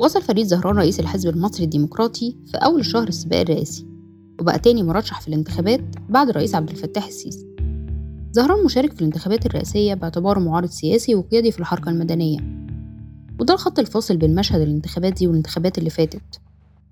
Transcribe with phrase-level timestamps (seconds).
[0.00, 3.86] وصل فريد زهران رئيس الحزب المصري الديمقراطي في أول شهر السباق الرئاسي
[4.40, 7.46] وبقى تاني مرشح في الانتخابات بعد الرئيس عبد الفتاح السيسي.
[8.32, 12.38] زهران مشارك في الانتخابات الرئاسية باعتباره معارض سياسي وقيادي في الحركة المدنية.
[13.40, 16.40] وده الخط الفاصل بين مشهد الانتخابات دي والانتخابات اللي فاتت.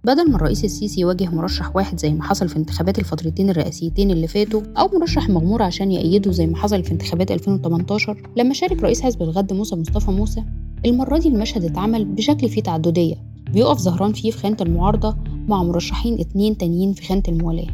[0.04, 4.26] بدل ما الرئيس السيسي يواجه مرشح واحد زي ما حصل في انتخابات الفترتين الرئاسيتين اللي
[4.26, 9.00] فاتوا أو مرشح مغمور عشان يأيده زي ما حصل في انتخابات 2018 لما شارك رئيس
[9.00, 10.44] حزب الغد موسى مصطفى موسى
[10.86, 13.14] المرة دي المشهد اتعمل بشكل فيه تعددية.
[13.52, 15.16] بيقف زهران فيه في خانة المعارضة
[15.48, 17.66] مع مرشحين اتنين تانيين في خانة الموالاة.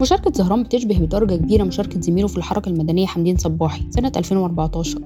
[0.00, 5.00] مشاركة زهران بتشبه بدرجة كبيرة مشاركة زميله في الحركة المدنية حمدين صباحي سنة 2014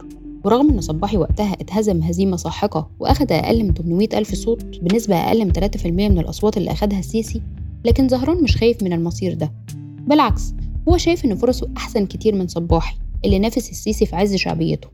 [0.44, 5.44] ورغم إن صباحي وقتها اتهزم هزيمة ساحقة وأخد أقل من 800 ألف صوت بنسبة أقل
[5.44, 7.42] من 3% من الأصوات اللي أخدها السيسي
[7.84, 9.52] لكن زهران مش خايف من المصير ده.
[10.06, 10.54] بالعكس
[10.88, 14.88] هو شايف إن فرصه أحسن كتير من صباحي اللي نافس السيسي في عز شعبيته.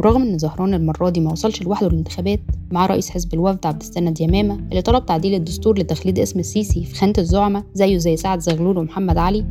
[0.00, 4.20] ورغم إن زهران المرة دي ما وصلش لوحده الانتخابات مع رئيس حزب الوفد عبد السند
[4.20, 8.78] يمامة اللي طلب تعديل الدستور لتخليد اسم السيسي في خانة الزعماء زيه زي سعد زغلول
[8.78, 9.44] ومحمد علي.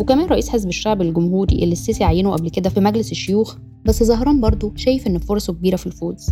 [0.00, 4.40] وكمان رئيس حزب الشعب الجمهوري اللي السيسي عينه قبل كده في مجلس الشيوخ بس زهران
[4.40, 6.30] برضه شايف إن فرصه كبيرة في الفوز.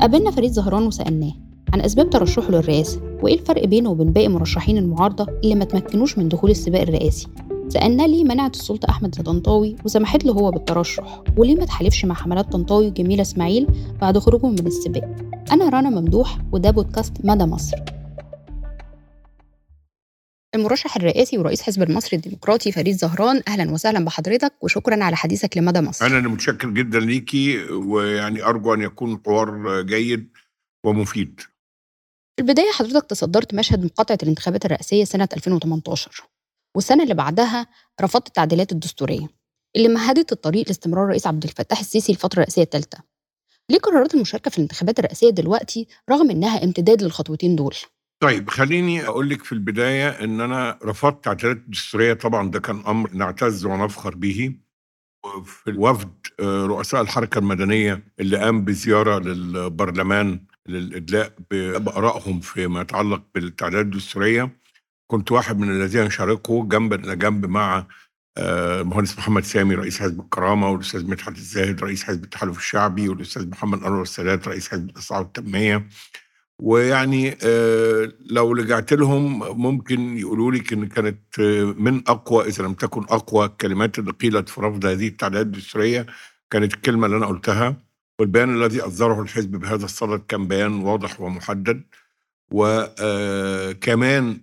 [0.00, 1.32] قابلنا فريد زهران وسألناه
[1.72, 6.28] عن أسباب ترشحه للرئاسة وإيه الفرق بينه وبين باقي مرشحين المعارضة اللي ما تمكنوش من
[6.28, 7.26] دخول السباق الرئاسي؟
[7.68, 11.22] سألنا ليه منعت السلطة أحمد طنطاوي وسمحت له هو بالترشح.
[11.36, 13.66] وليه ما تحالفش مع حملات طنطاوي وجميلة إسماعيل
[14.00, 15.04] بعد خروجهم من السباق؟
[15.52, 17.76] أنا رنا ممدوح وده بودكاست مدى مصر.
[20.54, 25.80] المرشح الرئاسي ورئيس حزب المصري الديمقراطي فريد زهران أهلا وسهلا بحضرتك وشكرا على حديثك لمدى
[25.80, 26.06] مصر.
[26.06, 30.28] أنا اللي متشكر جدا ليكي ويعني أرجو أن يكون حوار جيد
[30.84, 31.40] ومفيد.
[32.36, 36.22] في البداية حضرتك تصدرت مشهد مقاطعة الانتخابات الرئاسية سنة 2018
[36.78, 37.66] والسنة اللي بعدها
[38.00, 39.26] رفضت التعديلات الدستورية
[39.76, 42.98] اللي مهدت الطريق لاستمرار الرئيس عبد الفتاح السيسي الفترة الرئاسية الثالثه
[43.70, 47.74] ليه قررت المشاركة في الانتخابات الرئاسية دلوقتي رغم إنها امتداد للخطوتين دول؟
[48.22, 52.12] طيب خليني أقول لك في البداية إن أنا رفضت التعديلات الدستورية.
[52.12, 54.54] طبعا ده كان أمر نعتز ونفخر به.
[55.24, 64.58] وفي الوفد رؤساء الحركة المدنية اللي قام بزيارة للبرلمان للإدلاء بآرائهم فيما يتعلق بالتعديلات الدستورية.
[65.10, 67.86] كنت واحد من الذين شاركوا جنبا إلى جنب مع
[68.38, 73.84] المهندس محمد سامي رئيس حزب الكرامة والأستاذ مدحت الزاهد رئيس حزب التحالف الشعبي والأستاذ محمد
[73.84, 75.88] أنور السادات رئيس حزب الاصلاح والتنميه
[76.62, 77.38] ويعني
[78.30, 81.40] لو رجعت لهم ممكن يقولوا لك إن كانت
[81.78, 86.06] من أقوى إذا لم تكن أقوى الكلمات اللي قيلت في رفض هذه التعديلات الدستورية
[86.50, 87.76] كانت الكلمة اللي أنا قلتها.
[88.20, 91.82] والبيان الذي أصدره الحزب بهذا الصدد كان بيان واضح ومحدد.
[92.50, 94.40] وكمان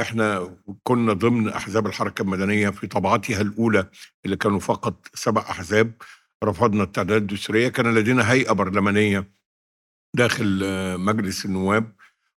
[0.00, 3.88] إحنا كنا ضمن أحزاب الحركة المدنية في طبعاتها الأولى
[4.24, 5.92] اللي كانوا فقط سبع أحزاب
[6.44, 9.30] رفضنا التعديلات الدستوريه كان لدينا هيئة برلمانية
[10.16, 10.64] داخل
[10.98, 11.92] مجلس النواب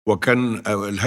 [0.07, 0.63] وكان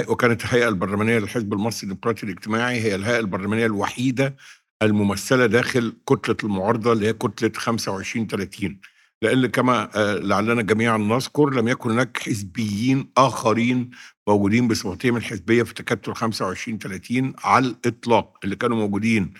[0.07, 4.35] وكانت الهيئة البرلمانية للحزب المصري الديمقراطي الاجتماعي هي الهيئة البرلمانية الوحيدة
[4.81, 8.79] الممثلة داخل كتلة المعارضة اللي هي كتلة 25 30
[9.21, 9.89] لأن كما
[10.23, 13.89] لعلنا جميعا نذكر لم يكن هناك حزبيين آخرين
[14.27, 19.33] موجودين بصفتهم الحزبية في تكتل 25 30 على الإطلاق اللي كانوا موجودين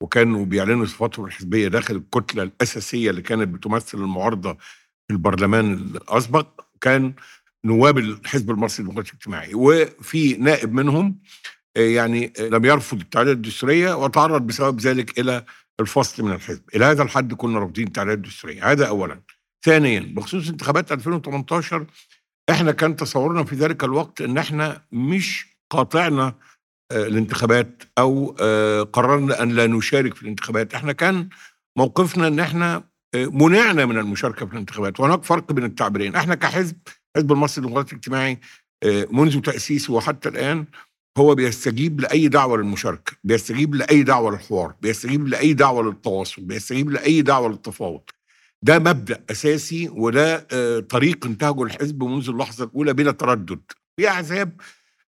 [0.00, 4.54] وكانوا بيعلنوا صفاتهم الحزبية داخل الكتلة الأساسية اللي كانت بتمثل المعارضة
[5.08, 7.14] في البرلمان الأسبق كان
[7.64, 9.50] نواب الحزب المصري الديمقراطي الاجتماعي.
[9.54, 11.18] وفي نائب منهم
[11.76, 15.44] يعني لم يرفض التعديلات الدستورية وتعرض بسبب ذلك إلى
[15.80, 16.62] الفصل من الحزب.
[16.74, 18.72] إلى هذا الحد كنا رافضين التعديلات الدستورية.
[18.72, 19.20] هذا اولا.
[19.64, 21.86] ثانيا بخصوص انتخابات 2018
[22.50, 26.34] إحنا كان تصورنا في ذلك الوقت إن إحنا مش قاطعنا
[26.92, 28.26] الانتخابات أو
[28.92, 30.74] قررنا أن لا نشارك في الانتخابات.
[30.74, 31.28] إحنا كان
[31.78, 35.00] موقفنا إن إحنا منعنا من المشاركة في الانتخابات.
[35.00, 36.16] وهناك فرق بين التعبيرين.
[36.16, 36.76] إحنا كحزب
[37.16, 38.40] حزب المصري الديمقراطي الاجتماعي
[39.10, 40.64] منذ تأسيسه وحتى الآن
[41.18, 47.22] هو بيستجيب لأي دعوة للمشاركة بيستجيب لأي دعوة للحوار بيستجيب لأي دعوة للتواصل بيستجيب لأي
[47.22, 48.00] دعوة للتفاوض.
[48.62, 50.46] ده مبدأ أساسي وده
[50.80, 53.60] طريق انتهجه الحزب منذ اللحظة الأولى بلا تردد.
[53.96, 54.60] في أحزاب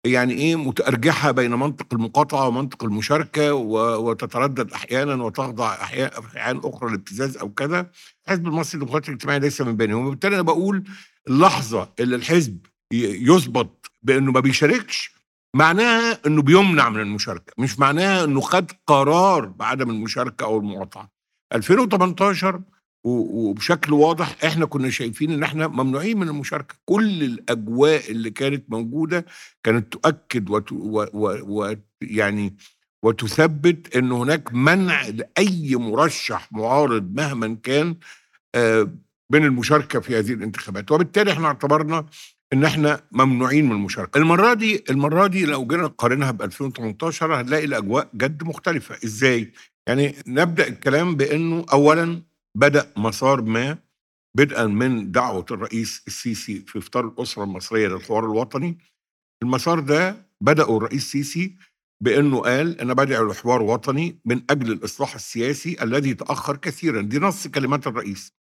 [0.05, 7.49] يعني إيه متأرجحة بين منطق المقاطعة ومنطق المشاركة وتتردد أحيانا وتخضع أحيانا أخرى لابتزاز أو
[7.53, 7.91] كذا.
[8.25, 10.07] الحزب المصري الديمقراطي الاجتماعي ليس من بينهم.
[10.07, 10.85] وبالتالي أنا بقول
[11.29, 12.59] اللحظة اللي الحزب
[12.93, 15.22] يثبت بأنه ما بيشاركش
[15.57, 21.11] معناها إنه بيمنع من المشاركة مش معناها إنه خد قرار بعدم المشاركة أو المقاطعة.
[21.55, 22.63] 2018
[23.05, 26.75] وبشكل واضح إحنا كنا شايفين إن إحنا ممنوعين من المشاركة.
[26.85, 29.27] كل الأجواء اللي كانت موجودة
[29.65, 30.73] كانت تؤكد وت...
[30.73, 31.07] و...
[31.13, 31.39] و...
[31.43, 31.77] و...
[32.03, 32.57] يعني
[33.05, 37.97] وتثبت إن هناك منع لأي مرشح معارض مهما كان
[38.55, 38.95] آه
[39.33, 40.93] من المشاركة في هذه الانتخابات.
[40.93, 42.07] وبالتالي إحنا اعتبرنا
[42.53, 44.19] إن إحنا ممنوعين من المشاركة.
[44.19, 48.99] المرة دي المرة دي لو جينا نقارنها ب 2018 هنلاقي الاجواء جد مختلفة.
[49.05, 49.53] إزاي؟
[49.89, 52.23] يعني نبدأ الكلام بإنه اولا
[52.55, 53.79] بدأ مسار ما
[54.37, 58.79] بدءا من دعوة الرئيس السيسي في إفطار الأسرة المصرية للحوار الوطني.
[59.43, 61.57] المسار ده بدأه الرئيس السيسي
[62.03, 67.03] بأنه قال أنا بدعو لحوار وطني من أجل الإصلاح السياسي الذي تأخر كثيرا.
[67.03, 68.33] دي نص كلمات الرئيس.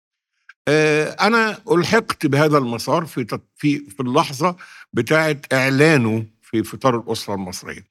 [0.67, 4.55] آه، أنا ألحقت بهذا المسار في في في اللحظة
[4.93, 7.85] بتاعة إعلانه في فطار الأسرة المصرية.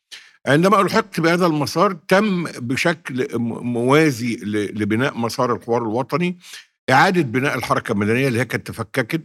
[0.46, 4.37] عندما ألحقت بهذا المسار تم بشكل موازي
[4.75, 6.38] لبناء مسار الحوار الوطني
[6.90, 9.23] إعادة بناء الحركة المدنية اللي هي كانت تفككت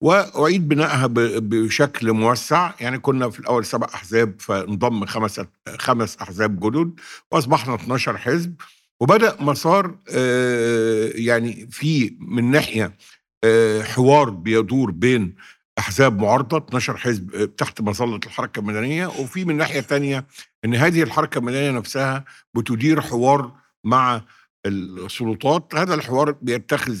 [0.00, 1.06] وأعيد بنائها
[1.40, 2.70] بشكل موسع.
[2.80, 5.40] يعني كنا في الأول سبع أحزاب فانضم خمس
[5.78, 7.00] خمس أحزاب جدد
[7.32, 8.54] وأصبحنا 12 حزب.
[9.00, 12.96] وبدأ مسار آه، يعني في من ناحية
[13.44, 15.34] آه، حوار بيدور بين
[15.78, 20.26] أحزاب معارضة 12 حزب آه، تحت مظله الحركة المدنية وفي من ناحية ثانية
[20.64, 23.52] إن هذه الحركة المدنية نفسها بتدير حوار
[23.84, 24.22] مع
[24.66, 26.98] السلطات هذا الحوار بيتخذ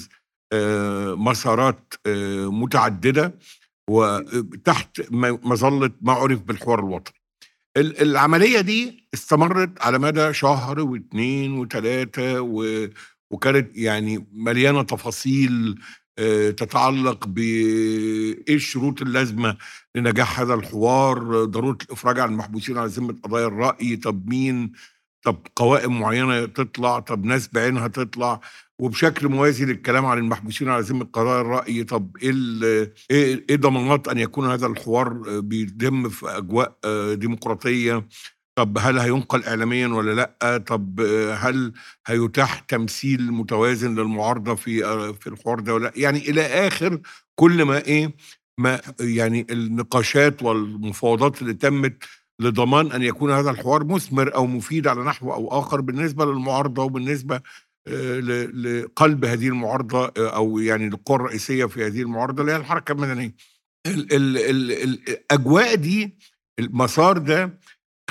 [1.16, 1.94] مسارات
[2.46, 3.38] متعددة
[3.90, 7.25] وتحت مظله ما عرف بالحوار الوطني.
[7.76, 12.40] العملية دي استمرت على مدى شهر واثنين وثلاثه
[13.30, 15.80] وكانت يعني مليانة تفاصيل
[16.18, 19.56] آه، تتعلق بايه الشروط اللازمة
[19.94, 24.72] لنجاح هذا الحوار ضرورة الإفراج عن المحبوسين على ذمة قضايا الرأي طب مين؟
[25.22, 28.40] طب قوائم معينة تطلع طب ناس بعينها تطلع.
[28.80, 32.32] وبشكل موازي للكلام عن المحبوسين على ذمة قضاء الراي طب إيه
[33.10, 38.08] إيه إيه ضمانات أن يكون هذا الحوار بيتم في أجواء آه، ديمقراطية؟
[38.58, 41.00] طب هل هينقل اعلاميا ولا لأ؟ طب
[41.34, 41.72] هل
[42.06, 47.00] هيتاح تمثيل متوازن للمعارضة في آه، في الحوار ده ولا يعني إلى آخر
[47.34, 48.14] كل ما إيه
[48.58, 52.04] ما يعني النقاشات والمفاوضات اللي تمت
[52.40, 57.36] لضمان أن يكون هذا الحوار مثمر أو مفيد على نحو أو آخر بالنسبة للمعارضة وبالنسبة
[57.36, 57.42] آه،
[57.88, 63.34] لقلب هذه المعارضة آه، أو يعني القوى الرئيسية في هذه المعارضة اللي هي الحركة المدنية.
[63.86, 64.72] ال ال ال
[65.08, 66.18] الأجواء دي
[66.58, 67.58] المسار ده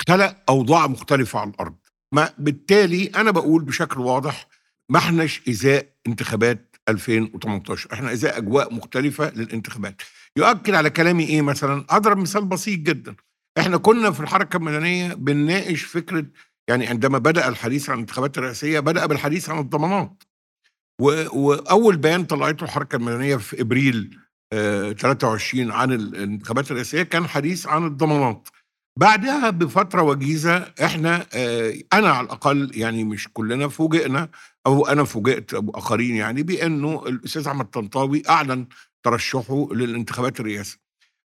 [0.08, 1.74] خلق أوضاع مختلفة على الأرض.
[2.14, 4.48] ما بالتالي أنا بقول بشكل واضح
[4.90, 10.02] ما إحناش إزاء انتخابات 2018 إحنا إزاء أجواء مختلفة للانتخابات
[10.36, 13.16] يؤكد على كلامي إيه مثلا أضرب مثال بسيط جدا
[13.58, 16.26] إحنا كنا في الحركة المدنية بنناقش فكرة
[16.68, 20.22] يعني عندما بدأ الحديث عن الانتخابات الرئاسية بدأ بالحديث عن الضمانات.
[21.00, 24.18] وأول بيان طلعته الحركة المدنية في إبريل
[24.52, 28.48] آه 23 عن الانتخابات الرئاسية كان حديث عن الضمانات.
[28.98, 34.28] بعدها بفترة وجيزة إحنا آه أنا على الأقل يعني مش كلنا فوجئنا
[34.66, 38.66] أو أنا فوجئت آخرين يعني بأنه الأستاذ أحمد طنطاوي أعلن
[39.04, 40.78] ترشحه للانتخابات الرئاسة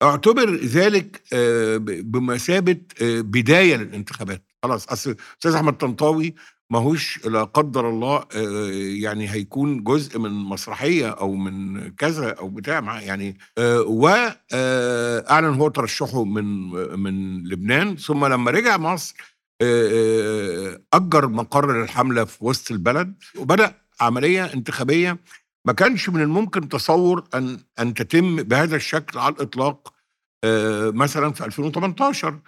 [0.02, 4.42] أعتبر ذلك آه بمثابة آه بداية للانتخابات.
[4.64, 6.34] خلاص أصل أستاذ أحمد طنطاوي
[6.70, 8.24] ماهوش لا قدر الله
[9.02, 13.38] يعني هيكون جزء من مسرحية أو من كذا أو بتاع يعني
[13.86, 17.96] واعلن هو ترشحه من من لبنان.
[17.96, 19.14] ثم لما رجع مصر
[20.92, 25.18] أجر مقر الحمله في وسط البلد وبدأ عملية انتخابية.
[25.66, 29.94] ما كانش من الممكن تصور أن أن تتم بهذا الشكل على الإطلاق
[30.94, 32.38] مثلا في 2018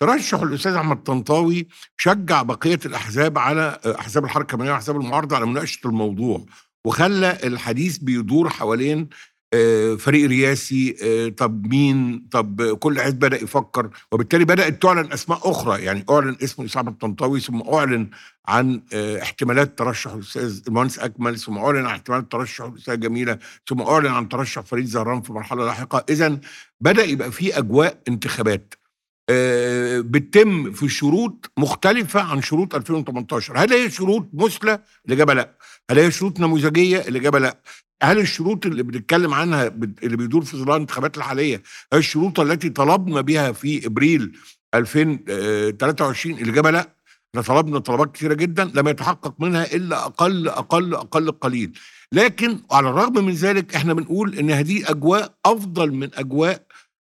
[0.00, 5.86] ترشح الأستاذ أحمد طنطاوي شجع بقية الأحزاب على أحزاب الحركة المدنيه وأحزاب المعارضة على مناقشة
[5.86, 6.44] الموضوع
[6.84, 9.08] وخلى الحديث بيدور حوالين
[9.54, 15.50] آه، فريق رئاسي آه، طب مين؟ طب كل حزب بدأ يفكر وبالتالي بدأت تعلن أسماء
[15.50, 18.10] أخرى يعني أعلن اسم الاستاذ أحمد طنطاوي ثم أعلن
[18.48, 23.38] عن آه، احتمالات ترشح الأستاذ المهندس أكمل ثم أعلن عن احتمالات ترشح الأستاذة جميلة
[23.68, 26.04] ثم أعلن عن ترشح فريد زهران في مرحلة لاحقة.
[26.08, 26.38] اذا
[26.80, 28.74] بدأ يبقى في أجواء انتخابات.
[30.00, 35.56] بتتم في شروط مختلفة عن شروط 2018 هل هي شروط مثلى؟ الإجابة لا.
[35.90, 37.58] هل هي شروط نموذجية؟ الإجابة لا.
[38.02, 39.66] هل الشروط اللي بنتكلم عنها
[40.02, 44.36] اللي بيدور في ظلال الانتخابات الحالية هي الشروط التي طلبنا بها في إبريل
[44.74, 46.96] 2023 الإجابة لا.
[47.34, 51.78] إحنا طلبنا طلبات كثيرة جدا لم يتحقق منها إلا أقل أقل أقل قليل.
[52.12, 56.62] لكن على الرغم من ذلك إحنا بنقول إن هذه أجواء أفضل من أجواء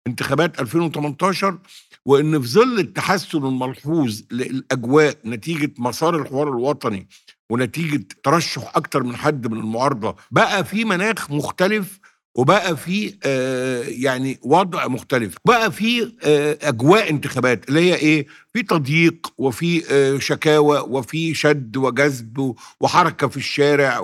[0.07, 1.59] انتخابات 2018
[2.07, 7.09] وإن في ظل التحسن الملحوظ للأجواء نتيجة مسار الحوار الوطني
[7.51, 12.00] ونتيجة ترشح أكتر من حد من المعارضة بقى في مناخ مختلف
[12.35, 15.35] وبقى في آه، يعني وضع مختلف.
[15.45, 21.77] بقى في آه، أجواء انتخابات اللي هي إيه؟ في تضييق وفي آه، شكاوى وفي شد
[21.77, 24.01] وجذب وحركة في الشارع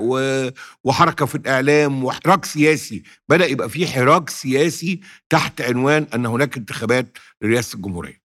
[0.84, 3.02] وحركة في الإعلام وحراك سياسي.
[3.28, 8.20] بدأ يبقى في حراك سياسي تحت عنوان أن هناك انتخابات لرئاسة الجمهورية.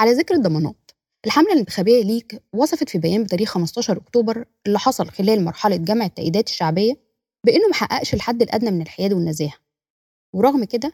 [0.00, 0.90] على ذكر الضمانات
[1.26, 6.48] الحملة الانتخابية ليك وصفت في بيان بتاريخ 15 أكتوبر اللي حصل خلال مرحلة جمع التأييدات
[6.48, 7.07] الشعبية
[7.46, 9.54] بإنه محققش الحد الأدنى من الحياد والنزاهة
[10.34, 10.92] ورغم كده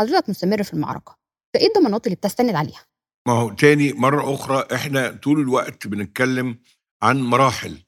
[0.00, 1.18] حضرتك مستمر في المعركة
[1.54, 2.86] فإيه الضمانات اللي بتستند عليها؟
[3.28, 6.58] ما هو تاني مرة أخرى إحنا طول الوقت بنتكلم
[7.02, 7.82] عن مراحل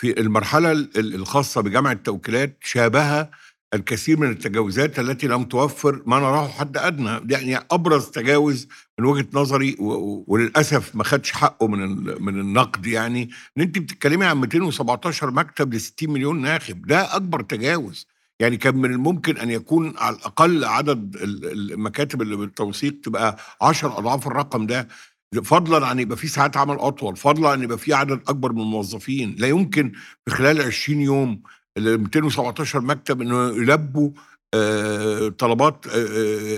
[0.00, 3.30] في المرحلة ال- ال- الخاصة بجمع التوكيلات شابه
[3.74, 7.20] الكثير من التجاوزات التي لم توفر ما نراه حد أدنى.
[7.32, 12.86] يعني أبرز تجاوز من وجهة نظري و- و- وللأسف ما خدش حقه من من النقد
[12.86, 16.86] يعني إن أنت بتتكلمي عن 217 مكتب ل 60 مليون ناخب.
[16.86, 18.06] ده أكبر تجاوز.
[18.40, 23.98] يعني كان من الممكن أن يكون على الأقل عدد ال- المكاتب اللي بالتوثيق تبقى 10
[23.98, 24.88] أضعاف الرقم ده.
[25.44, 29.36] فضلا عن يبقى في ساعات عمل أطول فضلا عن يبقى في عدد أكبر من الموظفين.
[29.38, 29.92] لا يمكن
[30.26, 31.42] في خلال 20 يوم
[31.78, 34.10] ال 217 مكتب إنه يلبوا
[34.54, 35.90] آه، طلبات آه،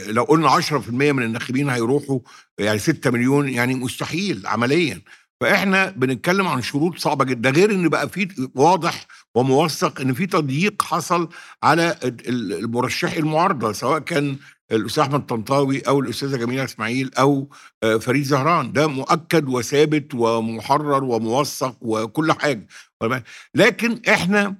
[0.08, 2.20] آه، لو قلنا 10% من الناخبين هيروحوا
[2.58, 5.00] يعني 6 مليون يعني مستحيل عمليا.
[5.40, 7.50] فإحنا بنتكلم عن شروط صعبة جدا.
[7.50, 11.28] غير إن بقى في واضح وموثق إن في تضييق حصل
[11.62, 14.36] على ال- ال- المرشحي المعارضة سواء كان
[14.72, 17.48] الأستاذ أحمد طنطاوي أو الأستاذة جميلة إسماعيل أو
[17.82, 18.72] آه، فريد زهران.
[18.72, 22.66] ده مؤكد وثابت ومحرر وموثق وكل حاجة.
[23.54, 24.56] لكن إحنا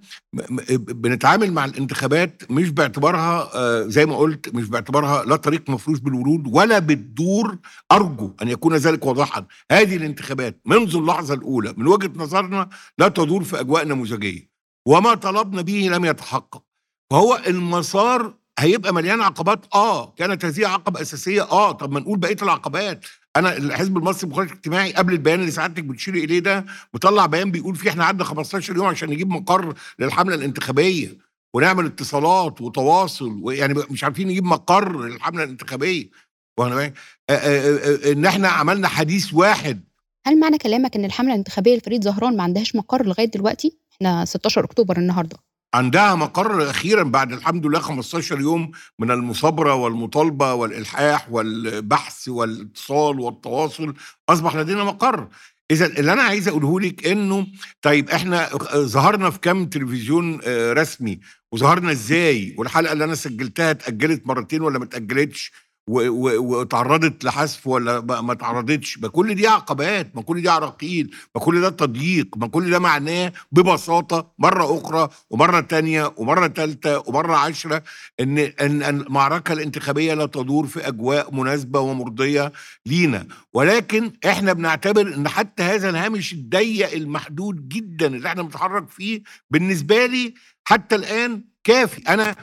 [0.72, 6.44] بنتعامل مع الانتخابات مش باعتبارها آه، زي ما قلت مش باعتبارها لا طريق مفروش بالورود
[6.46, 7.58] ولا بتدور
[7.92, 9.46] أرجو أن يكون ذلك واضحا.
[9.72, 14.50] هذه الانتخابات منذ اللحظة الأولى من وجهة نظرنا لا تدور في أجواء نموذجية.
[14.88, 16.62] وما طلبنا به لم يتحقق.
[17.10, 19.60] فهو المسار هيبقى مليان عقبات.
[19.74, 21.42] آه كانت هذه عقبه أساسية.
[21.42, 23.04] آه طب ما نقول بقية العقبات.
[23.36, 26.64] أنا الحزب المصري للمخالفه الاجتماعي قبل البيان اللي سعادتك بتشيري إليه ده
[26.94, 31.18] مطلع بيان بيقول فيه إحنا قعدنا 15 يوم عشان نجيب مقر للحملة الانتخابية
[31.54, 36.10] ونعمل اتصالات وتواصل ويعني مش عارفين نجيب مقر للحملة الانتخابية.
[36.58, 36.92] وأنا؟ آه،
[37.30, 39.84] آه، آه، إن إحنا عملنا حديث واحد.
[40.26, 44.64] هل معنى كلامك إن الحملة الانتخابية لفريد زهران ما عندهاش مقر لغاية دلوقتي؟ إحنا 16
[44.64, 45.36] أكتوبر النهاردة.
[45.74, 53.94] عندها مقر أخيرا بعد الحمد لله 15 يوم من المثابرة والمطالبة والإلحاح والبحث والاتصال والتواصل
[54.28, 55.28] أصبح لدينا مقر.
[55.70, 57.46] اذا اللي أنا عايز أقوله لك إنه
[57.82, 61.20] طيب إحنا ظهرنا في كام تلفزيون آه، رسمي
[61.52, 65.52] وظهرنا إزاي؟ والحلقة اللي أنا سجلتها اتأجلت مرتين ولا ما اتأجلتش؟
[65.90, 71.10] و- و- واتعرضت لحذف ولا ما اتعرضتش ما كل دي عقبات ما كل دي عراقيل
[71.34, 77.02] ما كل ده تضييق ما كل ده معناه ببساطة مرة أخرى ومرة تانية ومرة ثالثه
[77.06, 77.82] ومرة عشرة
[78.20, 82.52] ان إن المعركة الانتخابية لا تدور في أجواء مناسبة ومرضية
[82.86, 83.26] لينا.
[83.54, 90.06] ولكن إحنا بنعتبر إن حتى هذا الهامش الضيق المحدود جدا اللي إحنا بنتحرك فيه بالنسبة
[90.06, 92.02] لي حتى الآن كافي.
[92.08, 92.36] أنا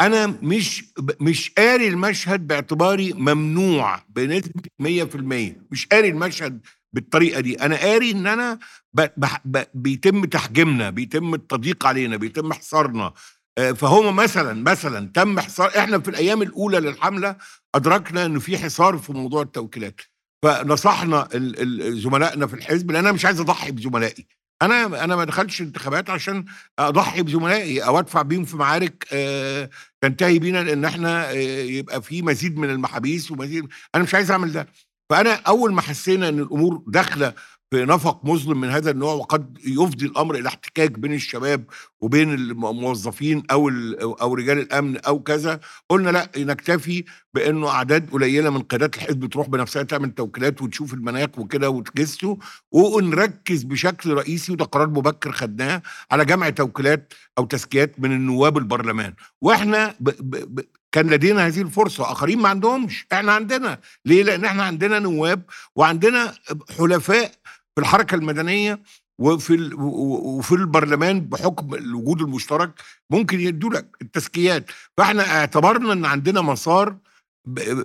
[0.00, 0.84] أنا مش
[1.20, 6.60] مش قاري المشهد باعتباري ممنوع بنسبة 100% مش قاري المشهد
[6.92, 7.54] بالطريقة دي.
[7.62, 8.58] أنا قاري إن أنا
[8.94, 13.12] ب ب ب بيتم تحجيمنا بيتم التضييق علينا بيتم حصارنا.
[13.58, 17.36] آه، فهو مثلا مثلا تم حصار إحنا في الأيام الأولى للحملة
[17.74, 20.00] أدركنا إنه في حصار في موضوع التوكيلات.
[20.44, 21.28] فنصحنا
[21.92, 24.26] زملائنا في الحزب لأن أنا مش عايز أضحي بزملائي.
[24.62, 26.44] أنا أنا ما دخلتش انتخابات عشان
[26.78, 32.22] أضحي بزملائي أو أدفع بيهم في معارك آه، تنتهي بينا لأن إحنا آه، يبقى في
[32.22, 34.66] مزيد من المحابيس ومزيد أنا مش عايز أعمل ده.
[35.10, 37.34] فأنا أول ما حسينا إن الأمور داخلة
[37.74, 41.64] في نفق مظلم من هذا النوع وقد يفضي الأمر إلى احتكاك بين الشباب
[42.00, 43.68] وبين الموظفين أو
[44.00, 45.60] أو رجال الأمن أو كذا.
[45.88, 51.38] قلنا لأ نكتفي بأنه أعداد قليلة من قيادات الحزب تروح بنفسها تعمل توكيلات وتشوف المناخ
[51.38, 52.38] وكده وتجسه
[52.72, 59.14] ونركز بشكل رئيسي وده قرار مبكر خدناه على جمع توكيلات أو تزكيات من النواب البرلمان.
[59.40, 60.60] وإحنا ب ب ب
[60.92, 62.12] كان لدينا هذه الفرصة.
[62.12, 63.06] آخرين ما عندهمش.
[63.12, 63.80] إحنا عندنا.
[64.04, 65.42] ليه؟ لأن إحنا عندنا نواب
[65.76, 66.34] وعندنا
[66.78, 67.32] حلفاء
[67.74, 68.82] في الحركة المدنية
[69.20, 74.70] وفي وفي البرلمان بحكم الوجود المشترك ممكن يدوا لك التزكيات.
[74.96, 76.96] فإحنا اعتبرنا إن عندنا مسار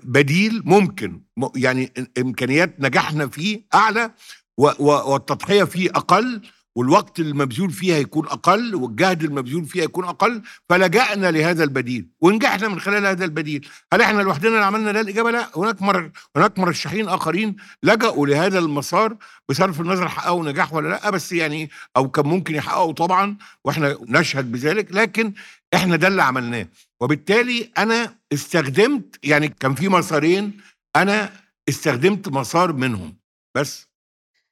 [0.03, 1.21] بديل ممكن
[1.55, 4.11] يعني إمكانيات نجاحنا فيه أعلى
[4.57, 6.41] والتضحية فيه أقل
[6.75, 12.07] والوقت المبذول فيه هيكون أقل والجهد المبذول فيه هيكون أقل فلجأنا لهذا البديل.
[12.21, 13.67] ونجحنا من خلال هذا البديل.
[13.93, 15.49] هل إحنا لوحدنا اللي عملنا ده الإجابة؟ لا.
[15.55, 16.11] هناك مر...
[16.35, 19.17] هناك مرشحين آخرين لجأوا لهذا المسار
[19.49, 21.09] بصرف النظر حققوا نجاح ولا لأ.
[21.09, 25.33] بس يعني أو كان ممكن يحققوا طبعا وإحنا نشهد بذلك لكن
[25.73, 26.67] إحنا ده اللي عملناه.
[27.01, 30.57] وبالتالي أنا استخدمت يعني كان في مسارين
[30.95, 31.29] أنا
[31.69, 33.15] استخدمت مسار منهم.
[33.55, 33.87] بس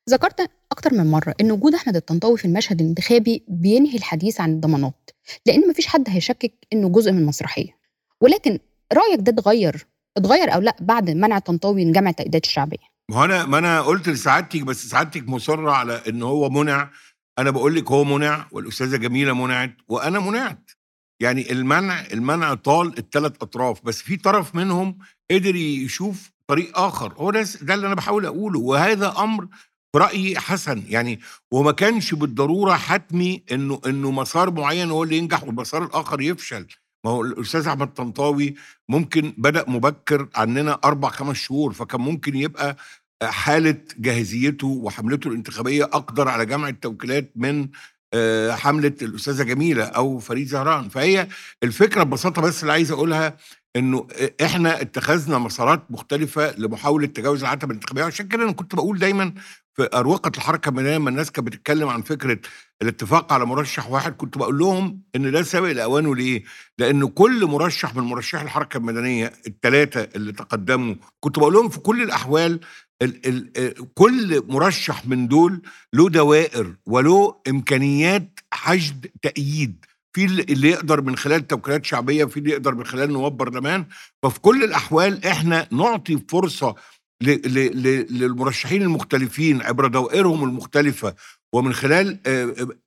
[0.10, 5.10] ذكرت أكتر من مرة إن وجود أحمد الطنطاوي في المشهد الانتخابي بينهي الحديث عن الضمانات
[5.45, 7.77] لأن مفيش حد هيشكك إنه جزء من المسرحية.
[8.22, 8.60] ولكن
[8.93, 13.45] رأيك ده اتغير اتغير أو لأ بعد منع الطنطاوي من جمع التأييدات الشعبية؟ ما أنا
[13.45, 16.91] ما أنا قلت لسعادتك بس سعادتك مصرة على إن هو منع.
[17.39, 20.72] أنا بقول لك هو منع والأستاذة جميلة منعت وأنا منعت.
[21.19, 24.98] يعني المنع المنع طال الثلاث أطراف بس في طرف منهم
[25.31, 27.13] قدر يشوف طريق آخر.
[27.13, 29.48] هو ده ده اللي أنا بحاول أقوله وهذا أمر
[29.94, 31.20] في رايي حسن يعني
[31.52, 36.68] وما كانش بالضرورة حتمي إنه إنه مسار معين هو اللي ينجح والمسار الآخر يفشل.
[37.06, 38.56] ما هو الأستاذ أحمد طنطاوي
[38.90, 42.78] ممكن بدأ مبكر عننا أربع خمس شهور فكان ممكن يبقى
[43.24, 47.68] حالة جاهزيته وحملته الانتخابية أقدر على جمع التوكيلات من
[48.16, 50.90] آه، حملة الأستاذة جميلة أو فريد زهران.
[50.90, 51.28] فهي
[51.64, 53.38] الفكرة ببساطة بس اللي عايز أقولها
[53.76, 54.08] إنه
[54.46, 58.04] إحنا اتخذنا مسارات مختلفة لمحاولة تجاوز العتبة الانتخابية.
[58.04, 59.34] عشان كده أنا كنت بقول دايما
[59.75, 62.39] في أروقة الحركة المدنيه لما الناس كانت بتتكلم عن فكرة
[62.82, 66.44] الاتفاق على مرشح واحد كنت بقول لهم إن ده سابق لاوانه ليه؟
[66.77, 72.01] لأن كل مرشح من مرشحي الحركة المدنية الثلاثه اللي تقدموا كنت بقول لهم في كل
[72.03, 72.60] الأحوال
[73.01, 73.27] ال
[73.58, 75.62] ال كل مرشح من دول
[75.94, 82.51] له دوائر وله إمكانيات حشد تأييد في اللي يقدر من خلال توكيلات شعبية في اللي
[82.51, 83.86] يقدر من خلال نواب برلمان
[84.24, 86.75] ففي كل الأحوال إحنا نعطي فرصة
[87.24, 91.15] للمرشحين المختلفين عبر دوائرهم المختلفة
[91.53, 92.20] ومن خلال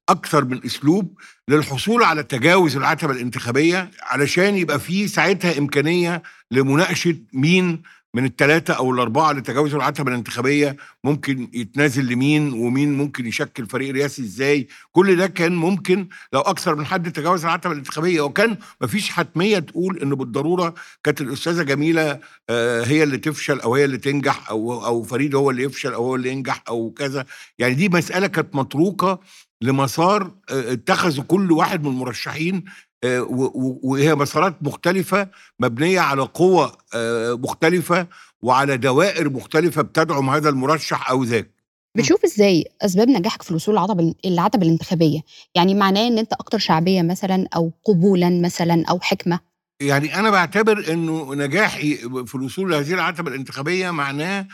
[0.09, 7.83] أكثر من أسلوب للحصول على تجاوز العتبة الانتخابية علشان يبقى في ساعتها إمكانية لمناقشة مين
[8.17, 13.95] من الثلاثة أو الأربعة اللي تجاوزوا العتبة الانتخابية ممكن يتنازل لمين ومين ممكن يشكل فريق
[13.95, 14.69] رئاسي إزاي.
[14.93, 18.21] كل ده كان ممكن لو أكثر من حد تجاوز العتبة الانتخابية.
[18.21, 22.21] وكان مفيش حتمية تقول إن بالضرورة كانت الأستاذة جميلة
[22.51, 26.05] آه، هي اللي تفشل أو هي اللي تنجح أو أو فريد هو اللي يفشل أو
[26.05, 27.25] هو اللي ينجح أو كذا.
[27.59, 29.21] يعني دي مسألة كانت متروكة
[29.63, 32.65] لمسار آه، اتخذوا كل واحد من المرشحين
[33.05, 35.29] وهي مسارات مختلفة
[35.61, 38.07] مبنية على قوة آه، مختلفة
[38.43, 41.51] وعلى دوائر مختلفة بتدعم هذا المرشح أو ذاك.
[41.97, 45.21] بتشوف إزاي أسباب نجاحك في الوصول للعتبه العتبه الانتخابية؟
[45.55, 49.41] يعني معناه إن أنت أكتر شعبية مثلا أو قبولا مثلا أو حكمة؟
[49.83, 51.95] يعني أنا بعتبر إنه نجاحي
[52.27, 54.47] في الوصول لهذه العتبه الانتخابية معناه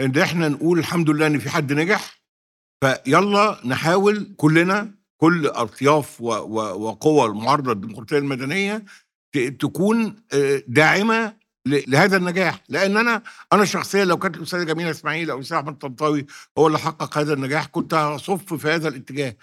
[0.00, 2.20] إن إحنا نقول الحمد لله إن في حد نجح
[2.84, 8.84] فيلا نحاول كلنا كل أطياف وقوى المعارضه الديمقراطيه المدنية
[9.58, 11.32] تكون آه، داعمة
[11.66, 12.62] لهذا النجاح.
[12.68, 16.26] لأن أنا أنا شخصيا لو كانت الأستاذة جميلة إسماعيل أو الاستاذ احمد طنطاوي
[16.58, 19.36] هو اللي حقق هذا النجاح كنت هصف في هذا الاتجاه.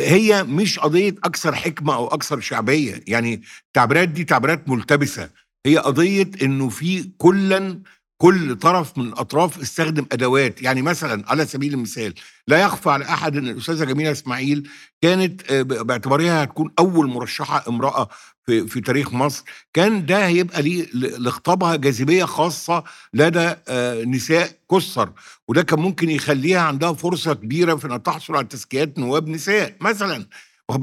[0.00, 3.00] هي مش قضية أكثر حكمة أو أكثر شعبية.
[3.06, 5.30] يعني التعبيرات دي تعبيرات ملتبسة.
[5.66, 7.82] هي قضية إنه في كلا
[8.18, 10.62] كل طرف من الأطراف استخدم أدوات.
[10.62, 12.14] يعني مثلا على سبيل المثال
[12.48, 14.68] لا يخفى على أحد إن الأستاذة جميلة إسماعيل
[15.02, 18.08] كانت آه، باعتبارها هتكون أول مرشحة امرأة
[18.46, 19.44] في, في تاريخ مصر.
[19.74, 25.10] كان ده هيبقى ليه لخطابها جاذبية خاصة لدى آه، نساء كسر.
[25.48, 30.26] وده كان ممكن يخليها عندها فرصة كبيرة في إنها تحصل على تزكيات نواب نساء مثلا.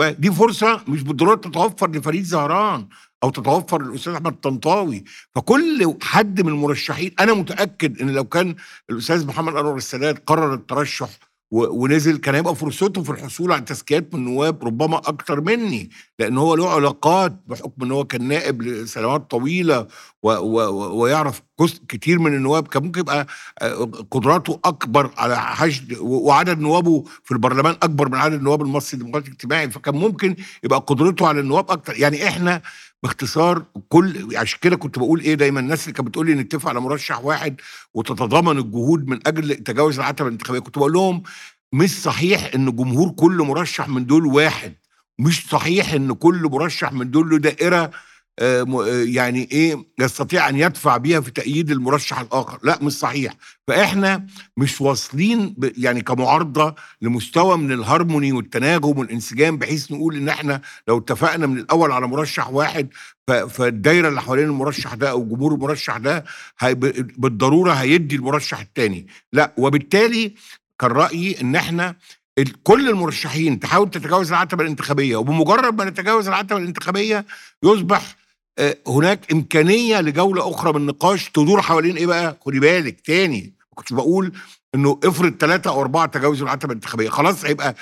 [0.02, 2.88] دي فرصة مش بالضرورة تتوفر لفريد زهران.
[3.23, 5.04] أو تتوفر الأستاذ أحمد طنطاوي
[5.36, 8.56] فكل حد من المرشحين أنا متأكد إن لو كان
[8.89, 11.10] الأستاذ محمد أنور السادات قرر الترشح
[11.51, 15.89] ونزل كان هيبقى فرصته في الحصول على تزكيات من النواب ربما أكتر مني.
[16.19, 19.88] لأن هو له علاقات بحكم إن هو كان نائب لسنوات طويلة
[20.25, 21.41] و و ويعرف
[21.89, 22.67] كتير من النواب.
[22.67, 23.27] كان ممكن يبقى
[23.61, 29.27] آه، قدراته أكبر على حشد وعدد نوابه في البرلمان أكبر من عدد النواب المصري الديمقراطي
[29.27, 31.93] الاجتماعي فكان ممكن يبقى قدرته على النواب أكتر.
[31.97, 32.61] يعني إحنا
[33.03, 36.79] باختصار كل عشان كده كنت بقول إيه دايما الناس اللي كانت بتقول لي نتفق على
[36.79, 37.61] مرشح واحد
[37.93, 41.23] وتتضامن الجهود من أجل تجاوز العتبة الانتخابية كنت بقول لهم
[41.73, 44.73] مش صحيح إن جمهور كل مرشح من دول واحد.
[45.19, 47.91] مش صحيح إن كل مرشح من دول له دائرة
[49.06, 52.60] يعني إيه يستطيع أن يدفع بيها في تأييد المرشح الآخر.
[52.63, 53.34] لا مش صحيح.
[53.67, 60.98] فإحنا مش واصلين يعني كمعارضة لمستوى من الهارموني والتناغم والانسجام بحيث نقول إن إحنا لو
[60.98, 62.88] اتفقنا من الأول على مرشح واحد
[63.50, 66.26] فالدايرة اللي حوالين المرشح ده أو جمهور المرشح ده
[67.17, 70.36] بالضرورة هيدي المرشح الثاني لا وبالتالي
[70.80, 71.95] كان رأيي إن إحنا
[72.63, 77.26] كل المرشحين تحاول تتجاوز العتبة الانتخابية وبمجرد ما نتجاوز العتبة الانتخابية
[77.63, 78.15] يصبح آه،
[78.87, 83.93] هناك إمكانية لجولة أخرى من النقاش تدور حوالين إيه بقى؟ خدي بالك تاني ما كنتش
[83.93, 84.31] بقول
[84.75, 87.75] إنه افرض ثلاثة أو أربعة تجاوزوا العتبه الانتخابية خلاص هيبقى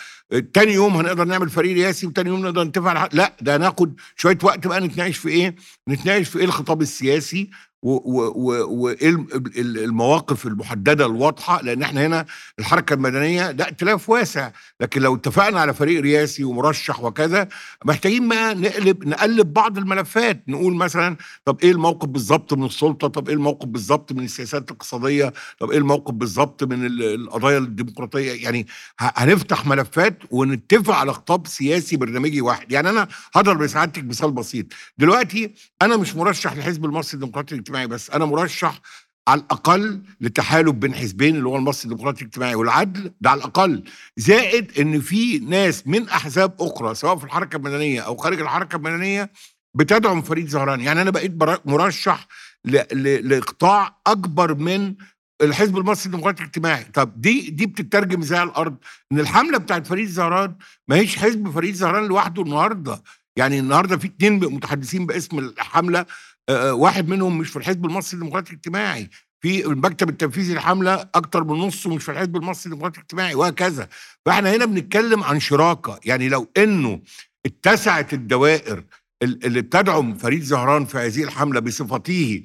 [0.53, 4.37] تاني يوم هنقدر نعمل فريق رئاسي وتاني يوم نقدر نتفق على لا ده هناخد شوية
[4.43, 5.55] وقت بقى نتناقش في إيه؟
[5.89, 7.49] نتناقش في إيه الخطاب السياسي
[7.83, 9.17] وايه
[9.57, 12.25] المواقف المحددة الواضحة؟ لأن إحنا هنا
[12.59, 17.47] الحركة المدنية ده ائتلاف واسع لكن لو اتفقنا على فريق رئاسي ومرشح وكذا
[17.85, 20.43] محتاجين بقى نقلب نقلب بعض الملفات.
[20.47, 25.33] نقول مثلا طب إيه الموقف بالظبط من السلطة؟ طب إيه الموقف بالظبط من السياسات الاقتصادية؟
[25.59, 28.67] طب إيه الموقف بالظبط من القضايا الديمقراطية؟ يعني
[28.99, 32.71] هنفتح ملفات ونتفق على خطاب سياسي برنامجي واحد.
[32.71, 34.65] يعني أنا هضرب لسعادتك مثال بسيط.
[34.97, 38.09] دلوقتي أنا مش مرشح للحزب المصري الديمقراطي الاجتماعي بس.
[38.09, 38.81] أنا مرشح
[39.27, 43.83] على الأقل لتحالف بين حزبين اللي هو المصري الديمقراطي الاجتماعي والعدل ده على الأقل.
[44.17, 49.31] زائد إن في ناس من أحزاب أخرى سواء في الحركة المدنية أو خارج الحركة المدنية
[49.75, 50.81] بتدعم فريد زهران.
[50.81, 51.31] يعني أنا بقيت
[51.65, 52.27] مرشح
[52.65, 54.95] لقطاع أكبر من
[55.41, 56.83] الحزب المصري الديمقراطي الاجتماعي.
[56.83, 58.75] طب دي دي بتترجم على الأرض؟
[59.11, 60.55] إن الحملة بتاعت فريد زهران
[60.87, 63.03] ما هيش حزب فريد زهران لوحده النهارده.
[63.35, 66.05] يعني النهارده في اتنين متحدثين باسم الحملة
[66.51, 69.09] واحد منهم مش في الحزب المصري الديمقراطي الاجتماعي
[69.41, 73.87] في المكتب التنفيذي الحمله أكتر من نصه مش في الحزب المصري الديمقراطي الاجتماعي وهكذا.
[74.25, 75.99] فإحنا هنا بنتكلم عن شراكة.
[76.05, 77.01] يعني لو إنه
[77.45, 78.83] اتسعت الدوائر
[79.23, 82.43] اللي بتدعم فريد زهران في هذه الحملة بصفته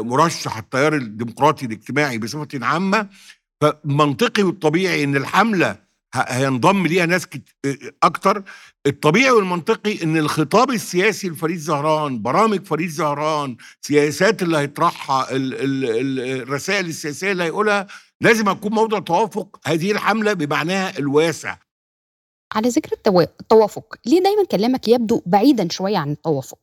[0.00, 3.08] مرشح التيار الديمقراطي الاجتماعي بصفة عامة
[3.60, 5.76] فمنطقي والطبيعي إن الحملة
[6.14, 7.26] هينضم ليها ناس
[8.02, 8.42] أكتر.
[8.86, 17.32] الطبيعي والمنطقي إن الخطاب السياسي لفريد زهران برامج فريد زهران سياسات اللي هيطرحها الرسائل السياسية
[17.32, 17.86] اللي هيقولها
[18.20, 19.60] لازم اكون موضع توافق.
[19.66, 21.56] هذه الحملة بمعناها الواسع.
[22.54, 26.58] على ذكر التوافق ليه دايما كلامك يبدو بعيدا شوية عن التوافق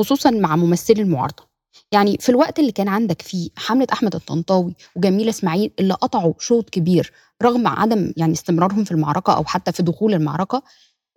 [0.00, 1.53] خصوصا مع ممثلي المعارضة؟
[1.92, 6.70] يعني في الوقت اللي كان عندك فيه حملة أحمد الطنطاوي وجميلة إسماعيل اللي قطعوا شوط
[6.70, 10.62] كبير رغم عدم يعني استمرارهم في المعركة أو حتى في دخول المعركة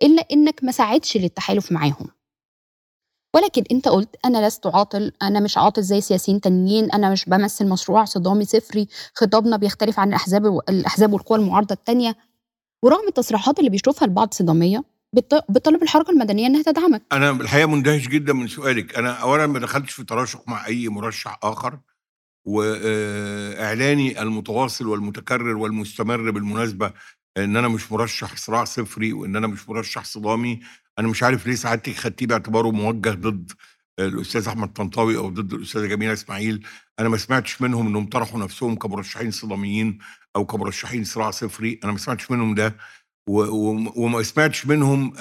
[0.02, 2.08] إلا إنك ما ساعدش للتحالف معاهم.
[3.34, 7.68] ولكن أنت قلت أنا لست عاطل أنا مش عاطل زي سياسيين تانيين أنا مش بمثل
[7.68, 12.16] مشروع صدامي صفري خطابنا بيختلف عن الأحزاب الأحزاب والقوى المعارضة التانية.
[12.82, 17.02] ورغم التصريحات اللي بيشوفها البعض صدامية بطلب الحركة المدنية إنها تدعمك.
[17.12, 18.94] أنا الحقيقة مندهش جدا من سؤالك.
[18.94, 21.78] أنا اولا ما دخلتش في تراشق مع أي مرشح آخر
[22.44, 26.92] واعلاني المتواصل والمتكرر والمستمر بالمناسبة
[27.36, 30.60] إن أنا مش مرشح صراع صفري وإن أنا مش مرشح صدامي.
[30.98, 33.52] أنا مش عارف ليه سعادتك خدتيه باعتباره موجه ضد
[33.98, 36.66] الأستاذ أحمد طنطاوي أو ضد الأستاذة جميلة إسماعيل.
[37.00, 39.98] أنا ما سمعتش منهم إنهم طرحوا نفسهم كمرشحين صداميين
[40.36, 41.80] أو كمرشحين صراع صفري.
[41.84, 42.76] أنا ما سمعتش منهم ده.
[43.28, 45.12] وما سمعتش منهم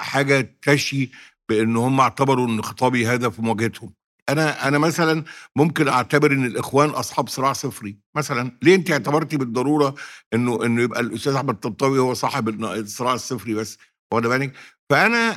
[0.00, 1.10] حاجة تشي
[1.48, 3.92] بأن هم اعتبروا إن خطابي هذا في مواجهتهم
[4.28, 5.24] أنا أنا مثلا
[5.56, 7.96] ممكن أعتبر إن الإخوان أصحاب صراع صفري.
[8.16, 9.94] مثلا ليه أنت اعتبرتي بالضرورة
[10.34, 13.78] إنه إنه يبقى الأستاذ أحمد طنطاوي هو صاحب الصراع الصفري بس؟
[14.12, 14.52] واخد بالك؟
[14.90, 15.30] فأنا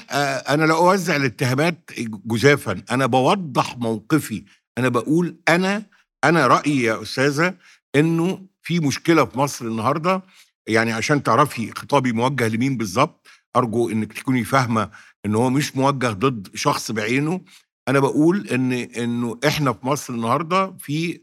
[0.53, 1.91] أنا لا أوزع الاتهامات
[2.25, 2.83] جزافا.
[2.91, 4.45] أنا بوضح موقفي.
[4.77, 5.83] أنا بقول أنا
[6.23, 7.55] أنا رأيي يا أستاذة
[7.95, 10.21] إنه في مشكلة في مصر النهارده
[10.69, 14.91] يعني عشان تعرفي خطابي موجه لمين بالظبط أرجو إنك تكوني فاهمة
[15.25, 17.41] إن هو مش موجه ضد شخص بعينه.
[17.87, 21.21] أنا بقول إن إنه إحنا في مصر النهارده في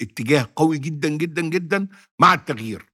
[0.00, 1.88] اتجاه قوي جدا جدا جدا
[2.20, 2.90] مع التغيير.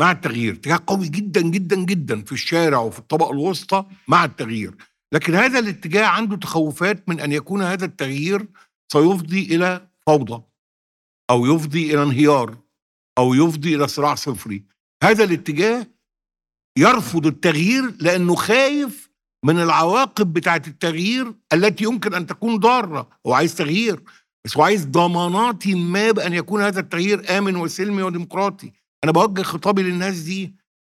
[0.00, 4.74] مع التغيير اتجاه قوي جدا جدا جدا في الشارع وفي الطبقة الوسطى مع التغيير.
[5.12, 8.46] لكن هذا الاتجاه عنده تخوفات من أن يكون هذا التغيير
[8.92, 10.42] سيفضي إلى فوضى
[11.30, 12.65] أو يفضي إلى انهيار.
[13.18, 14.64] أو يفضي إلى صراع صفري.
[15.04, 15.86] هذا الاتجاه
[16.78, 19.10] يرفض التغيير لأنه خايف
[19.44, 23.08] من العواقب بتاعة التغيير التي يمكن أن تكون ضارة.
[23.26, 24.02] هو عايز تغيير
[24.44, 28.72] بس هو عايز ضمانات ما بأن يكون هذا التغيير آمن وسلمي وديمقراطي.
[29.04, 30.54] أنا بوجه خطابي للناس دي.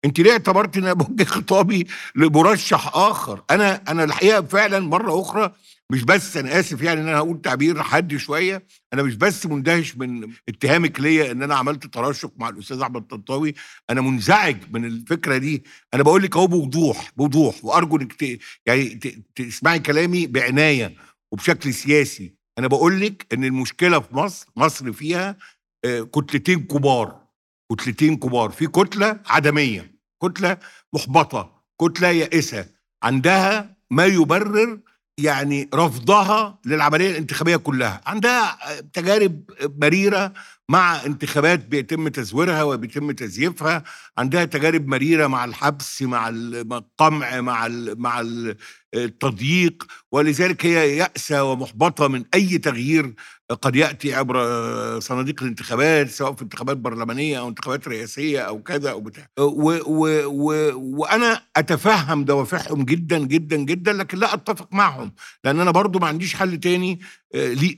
[0.06, 5.53] أنت ليه اعتبرت ان أنا بوجه خطابي لمرشح آخر؟ أنا أنا الحقيقة فعلا مرة أخرى
[5.91, 9.97] مش بس أنا آسف يعني إن أنا هقول تعبير حد شوية أنا مش بس مندهش
[9.97, 13.54] من اتهامك ليا إن أنا عملت تراشق مع الأستاذ أحمد طنطاوي
[13.89, 15.63] أنا منزعج من الفكرة دي.
[15.93, 19.00] أنا بقول لك أهو بوضوح بوضوح وأرجو إنك يعني
[19.36, 20.95] تسمعي كلامي بعناية
[21.32, 22.34] وبشكل سياسي.
[22.60, 25.38] أنا بقول لك إن المشكلة في مصر مصر فيها
[25.86, 27.28] كتلتين كبار
[27.71, 28.50] كتلتين كبار.
[28.50, 30.58] في كتلة عدمية كتلة
[30.93, 32.69] محبطة كتلة يائسة
[33.04, 34.80] عندها ما يبرر
[35.19, 38.01] يعني رفضها للعملية الانتخابية كلها.
[38.06, 38.58] عندها
[38.93, 39.43] تجارب
[39.82, 40.34] مريرة
[40.69, 43.84] مع انتخابات بيتم تزويرها وبيتم تزييفها.
[44.17, 48.19] عندها تجارب مريرة مع الحبس مع القمع مع مع
[48.93, 53.13] التضييق ولذلك هي يأسة ومحبطة من أي تغيير
[53.62, 54.38] قد يأتي عبر
[55.00, 59.28] صناديق الانتخابات سواء في انتخابات برلمانية أو انتخابات رئاسية أو كذا أو بتاع.
[59.39, 65.12] و و و وأنا أتفهم دوافعهم جدا جدا جدا لكن لا أتفق معهم
[65.43, 67.00] لأن أنا برضو ما عنديش حل تاني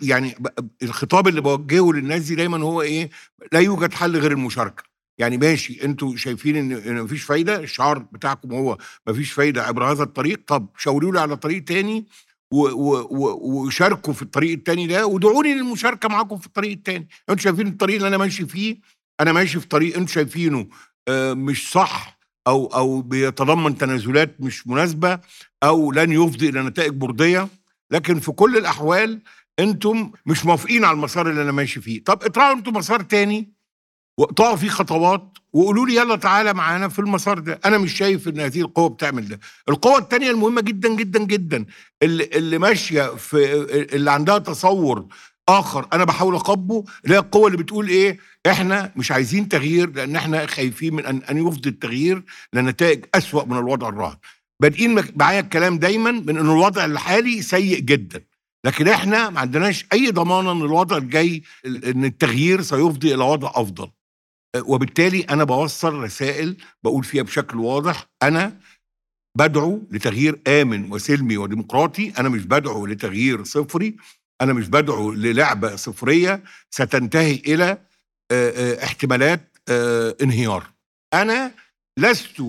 [0.02, 0.36] يعني
[0.84, 3.10] الخطاب اللي بوجهه للناس دي دايما هو إيه؟
[3.52, 4.89] لا يوجد حل غير المشاركة.
[5.20, 8.78] يعني ماشي أنتوا شايفين ان إن مفيش فايدة الشعار بتاعكم هو
[9.08, 12.06] مفيش فايدة عبر هذا الطريق طب شاوروا لي على طريق تاني
[12.52, 17.08] وشاركوا في الطريق التاني ده ودعوني للمشاركة معاكم في الطريق التاني.
[17.30, 18.78] أنتوا شايفين الطريق اللي أنا ماشي فيه؟
[19.20, 20.68] أنا ماشي في طريق أنتوا شايفينه
[21.08, 25.20] آه مش صح أو أو بيتضمن تنازلات مش مناسبة
[25.64, 27.48] أو لن يفضي إلى نتائج مرضيه
[27.92, 29.22] لكن في كل الأحوال
[29.60, 32.04] أنتم مش موافقين على المسار اللي أنا ماشي فيه.
[32.04, 33.59] طب اطلعوا أنتم مسار تاني.
[34.20, 37.60] واقطعوا فيه خطوات وقولوا لي يلا تعالى معانا في المسار ده.
[37.66, 39.40] أنا مش شايف إن هذه القوة بتعمل ده.
[39.70, 41.66] القوة الثانية المهمة جدا جدا جدا.
[42.04, 43.54] اللي, اللي ماشية في
[43.96, 45.06] اللي عندها تصور
[45.50, 50.16] آخر أنا بحاول اقبه اللي هي القوة اللي بتقول إيه؟ إحنا مش عايزين تغيير لأن
[50.16, 54.18] إحنا خايفين من ان أن يفضي التغيير لنتائج أسوأ من الوضع الراهن.
[54.62, 58.24] بادئين معايا الكلام دايما من إن الوضع الحالي سيء جدا.
[58.66, 63.90] لكن إحنا ما عندناش أي ضمانة إن الوضع الجاي إن التغيير سيفضي إلى وضع أفضل.
[64.58, 68.60] وبالتالي أنا بوصل رسائل بقول فيها بشكل واضح أنا
[69.38, 73.96] بدعو لتغيير آمن وسلمي وديمقراطي أنا مش بدعو لتغيير صفري
[74.42, 77.78] أنا مش بدعو للعبة صفرية ستنتهي إلى
[78.84, 79.58] احتمالات
[80.22, 80.72] انهيار.
[81.14, 81.52] أنا
[82.00, 82.44] لست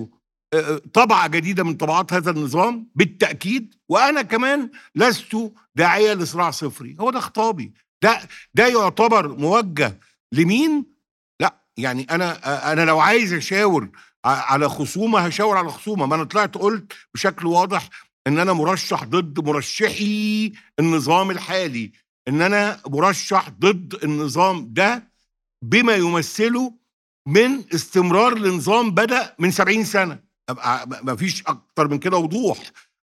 [0.93, 6.97] طبعة جديدة من طبعات هذا النظام بالتأكيد وأنا كمان لست داعية لصراع صفري.
[6.99, 7.73] هو ده خطابي.
[8.03, 8.19] ده
[8.53, 9.99] ده يعتبر موجه
[10.33, 10.90] لمين؟
[11.81, 13.89] يعني أنا أنا لو عايز أشاور
[14.25, 16.05] على خصومة هشاور على خصومة.
[16.05, 17.89] ما أنا طلعت قلت بشكل واضح
[18.27, 21.91] إن أنا مرشح ضد مرشحي النظام الحالي.
[22.27, 25.11] إن أنا مرشح ضد النظام ده
[25.63, 26.73] بما يمثله
[27.27, 30.19] من استمرار لنظام بدأ من 70 سنة.
[31.03, 32.57] ما فيش أكتر من كده وضوح.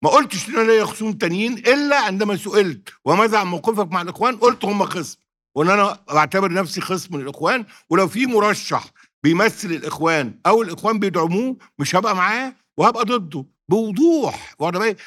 [0.04, 2.90] ما قلتش إن أنا ليا خصوم تانيين إلا عندما سئلت.
[3.06, 5.18] وماذا عن موقفك مع الإخوان؟ قلت هم خصم.
[5.58, 8.86] وان أنا بعتبر نفسي خصم الاخوان ولو في مرشح
[9.24, 13.46] بيمثل الاخوان أو الاخوان بيدعموه مش هبقى معاه وهبقى ضده.
[13.70, 14.56] بوضوح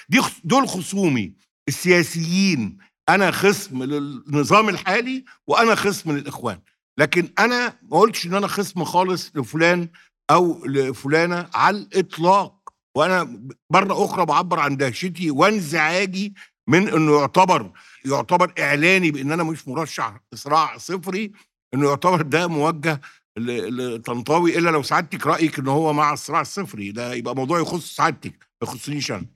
[0.09, 1.33] دي دول خصومي.
[1.69, 6.61] السياسيين أنا خصم للنظام الحالي وأنا خصم للاخوان.
[6.99, 9.89] لكن أنا ما قلتش ان أنا خصم خالص لفلان
[10.31, 12.61] أو لفلانة على الاطلاق.
[12.97, 16.35] وأنا مرة أخرى بعبر عن دهشتي وانزعاجي
[16.69, 17.73] من إنه يعتبر
[18.05, 21.33] يعتبر إعلاني بإن أنا مش مرشح صراع صفري
[21.75, 23.01] إنه يعتبر ده موجه
[23.39, 28.33] لطنطاوي إلا لو سعادتك رأيك ان هو مع الصراع الصفري ده يبقى موضوع يخص سعادتك
[28.63, 29.27] ما يخصنيش أنا.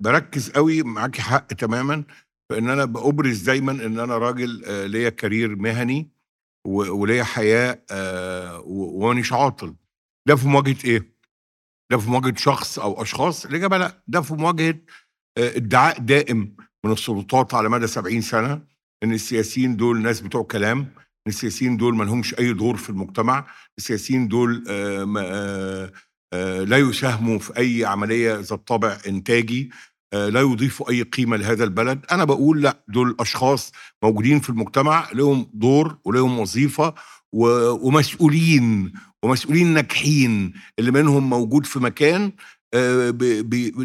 [0.00, 2.04] بركز قوي معاكي حق تماما
[2.48, 6.10] في إن أنا بأبرز دايما إن أنا راجل آه ليا كارير مهني
[6.66, 9.74] وليا حياة آه ومانيش عاطل.
[10.28, 11.12] ده في مواجهة إيه؟
[11.90, 14.02] ده في مواجهة شخص أو أشخاص؟ الإجابة لا.
[14.08, 14.74] ده في مواجهة
[15.38, 18.60] ادعاء دائم من السلطات على مدى 70 سنة
[19.02, 23.46] إن السياسيين دول ناس بتوع كلام إن السياسيين دول ما لهمش أي دور في المجتمع
[23.78, 25.90] السياسيين دول آآ
[26.32, 29.70] آآ لا يساهموا في أي عملية ذات طابع إنتاجي
[30.12, 32.04] لا يضيفوا أي قيمة لهذا البلد.
[32.12, 36.94] أنا بقول لأ دول أشخاص موجودين في المجتمع لهم دور ولهم وظيفة
[37.32, 42.32] ومسؤولين ومسؤولين ناجحين اللي منهم موجود في مكان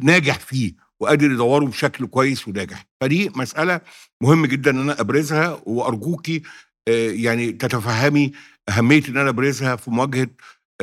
[0.03, 0.82] ناجح فيه.
[1.03, 3.81] وقادر يدوروا بشكل كويس وناجح فدي مسألة
[4.21, 6.41] مهم جدا إن أنا أبرزها وارجوكي
[6.87, 8.31] يعني تتفهمي
[8.69, 10.27] أهمية إن أنا أبرزها في مواجهة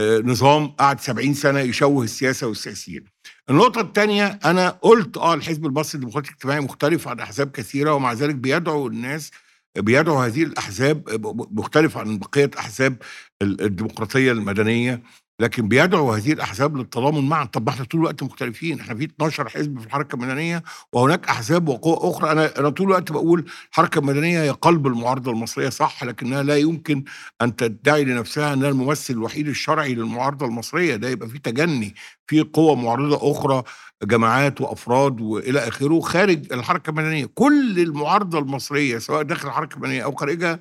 [0.00, 3.04] نظام قعد 70 سنة يشوه السياسة والسياسيين.
[3.50, 8.34] النقطة الثانية أنا قلت آه الحزب المصري الديمقراطي الاجتماعي مختلف عن أحزاب كثيرة ومع ذلك
[8.34, 9.30] بيدعو الناس
[9.78, 12.96] بيدعو هذه الأحزاب مختلف عن بقية أحزاب
[13.42, 15.02] الديمقراطية المدنية
[15.40, 17.44] لكن بيدعو هذه الأحزاب للتضامن معا.
[17.44, 18.80] طب إحنا طول الوقت مختلفين.
[18.80, 22.32] إحنا في 12 حزب في الحركة المدنية وهناك أحزاب وقوى أخرى.
[22.32, 27.04] أنا أنا طول الوقت بقول الحركة المدنية هي قلب المعارضة المصرية صح لكنها لا يمكن
[27.42, 30.96] أن تدعي لنفسها أنها الممثل الوحيد الشرعي للمعارضة المصرية.
[30.96, 31.94] ده يبقى في تجني
[32.26, 33.62] في قوى معارضة أخرى
[34.02, 37.26] جماعات وأفراد وإلى آخره خارج الحركة المدنية.
[37.34, 40.60] كل المعارضة المصرية سواء داخل الحركة المدنية أو خارجها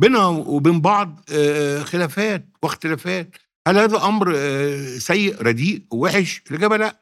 [0.00, 1.20] بينها وبين بعض
[1.84, 3.36] خلافات واختلافات.
[3.66, 4.36] هل هذا أمر
[4.98, 7.00] سيء رديء وحش؟ الإجابة لا.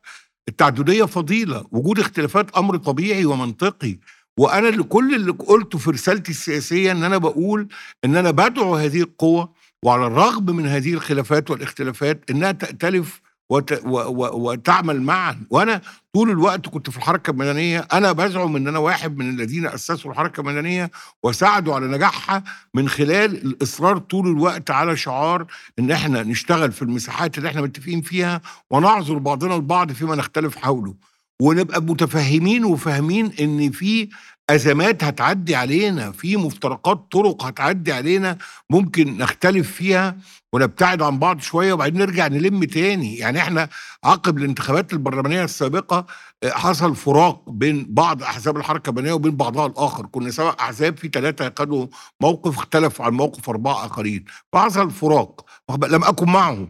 [0.49, 1.67] التعددية فضيلة.
[1.73, 3.99] وجود اختلافات أمر طبيعي ومنطقي.
[4.39, 7.69] وأنا اللي كل اللي قُلته في رسالتي السياسية إن أنا باقول
[8.05, 9.49] إن أنا بادعو هذه القوى
[9.85, 15.81] وعلى الرغم من هذه الخلافات والاختلافات إنها تأتلف وت و و وتعمل معًا، وأنا
[16.15, 20.41] طول الوقت كنت في الحركة المدنية، أنا بازعم إن أنا واحد من الذين أسسوا الحركة
[20.41, 20.91] المدنية
[21.23, 25.47] وساعدوا على نجاحها من خلال الإصرار طول الوقت على شعار
[25.79, 30.95] إن إحنا نشتغل في المساحات اللي إحنا متفقين فيها ونعذر بعضنا البعض فيما نختلف حوله،
[31.43, 34.09] ونبقى متفهمين وفاهمين إن في
[34.51, 38.39] أزمات هتعدّي علينا، في مفترقات طرق هتعدّي علينا
[38.71, 40.17] ممكن نختلف فيها
[40.53, 43.69] ونبتعد عن بعض شوية وبعدين نرجع نلِم تاني، يعني إحنا
[44.05, 46.07] عقب الانتخابات البرلمانية السابقة
[46.43, 51.09] آآ حصل فراق بين بعض أحزاب الحركة المدنية وبين بعضها الآخر، كنا 7 أحزاب في
[51.09, 51.87] 3 خدوا
[52.23, 55.45] موقف اختلفوا عن موقف 4 آخرين، فحصل فراق
[55.91, 56.69] لم أكن معهم،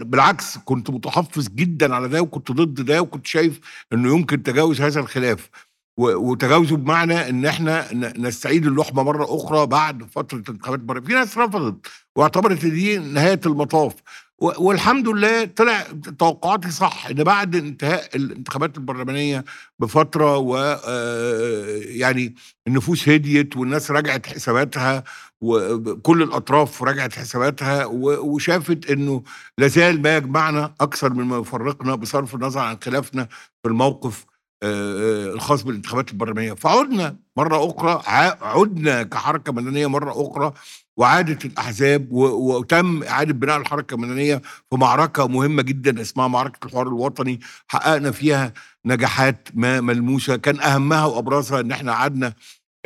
[0.00, 3.60] بالعكس كنت متحفّظ جدًا على ده وكنت ضد ده وكنت شايف
[3.92, 5.50] إنه يمكن تجاوز هذا الخلاف.
[5.96, 11.38] وتجاوزه بمعنى إن إحنا ن نستعيد اللُحمة مرّة أخرى بعد فترة انتخابات بر في ناس
[11.38, 13.94] رفضت واعتبرت دي نهاية المطاف،
[14.38, 15.86] والحمد لله طلع
[16.18, 19.44] توقعاتي صح، إن بعد انتهاء الانتخابات البرلمانية
[19.78, 22.34] بفترة و آآ يعني
[22.66, 25.04] النفوس هديت والناس راجعت حساباتها
[25.40, 29.22] وب كل الأطراف راجعت حساباتها وشافت إنه
[29.58, 33.28] لا زال ما يجمعنا أكثر مما يفرقنا بصرف النظر عن خلافنا
[33.62, 34.24] في الموقف
[34.62, 40.52] الخاص بالانتخابات البرلمانية، فعُدنا مرّة أخرى ع عُدنا كحركة مدنية مرّة أخرى
[40.96, 42.24] وعادت الأحزاب و
[42.58, 44.36] وتم إعادة بناء الحركة المدنية
[44.70, 48.52] في معركة مهمة جدًا اسمها معركة الحوار الوطني، حققنا فيها
[48.86, 52.32] نجاحات ما ملموسة، كان أهمها وأبرزها إن إحنا قعدنا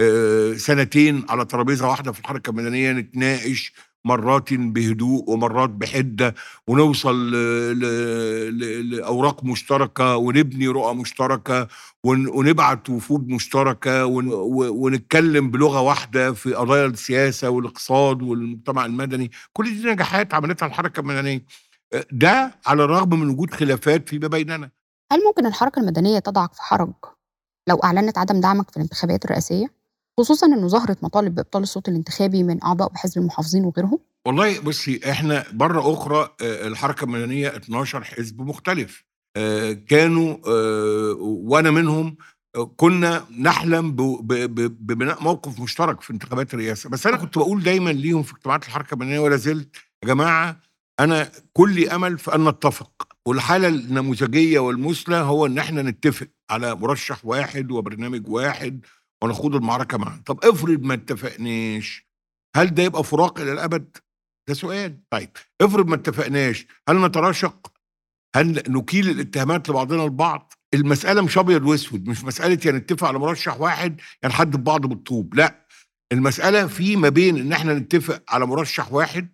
[0.01, 3.73] آآ سنتين على ترابيزة واحدة في الحركة المدنية نتناقش
[4.07, 6.35] مرات بهدوء ومرات بحدة
[6.69, 7.31] ونوصل
[8.91, 11.69] لأوراق مشتركة ونبني رؤى مشتركة
[12.05, 19.91] ون ونبعت وفود مشتركة ونتكلم بلغة واحدة في قضايا السياسة والإقتصاد والمجتمع المدني، كل دي
[19.93, 21.45] نجاحات عملتها الحركة المدنية.
[22.13, 24.71] ده على الرغم من وجود خلافات فيما بيننا.
[25.13, 26.93] هل ممكن الحركة المدنية تضعك في حرج
[27.69, 29.76] لو أعلنت عدم دعمك في الانتخابات الرئاسية؟
[30.21, 35.45] خصوصًا إنه ظهرت مطالب بإبطال الصوت الانتخابي من أعضاء بحزب المحافظين وغيرهم؟ والله بُصّي، إحنا
[35.53, 39.05] مرّة أخرى آآ الحركة المدنية 12 حزب مختلف،
[39.37, 42.17] آآ كانوا آآ وأنا منهم
[42.77, 48.33] كنا نحلم ببناء موقف مشترك في انتخابات الرئاسة، بس أنا كنت باقول دايمًا ليهم في
[48.33, 50.61] اجتماعات الحركة المدنية ولا زلت، يا جماعة
[51.01, 57.25] أنا كُلّي أمل في أن نتفق، والحالة النموذجية والمثلى هو إن إحنا نتفق على مرشح
[57.27, 58.85] واحد وبرنامج واحد
[59.25, 62.07] ونخوض المعركة معًا، طب افرض ما اتفقناش،
[62.57, 63.97] هل ده يبقى فراق إلى الأبد؟
[64.49, 67.73] ده سؤال، طيب افرض ما اتفقناش، هل نتراشق؟
[68.37, 73.61] هل نكيل الاتهامات لبعضنا البعض؟ المسألة مش أبيض وأسود، مش مسألة يا نتفق على مرشح
[73.61, 75.67] واحد يا نحدف بعض بالطوب، لأ،
[76.13, 79.29] المسألة في ما بين إن إحنا نتفق على مرشح واحد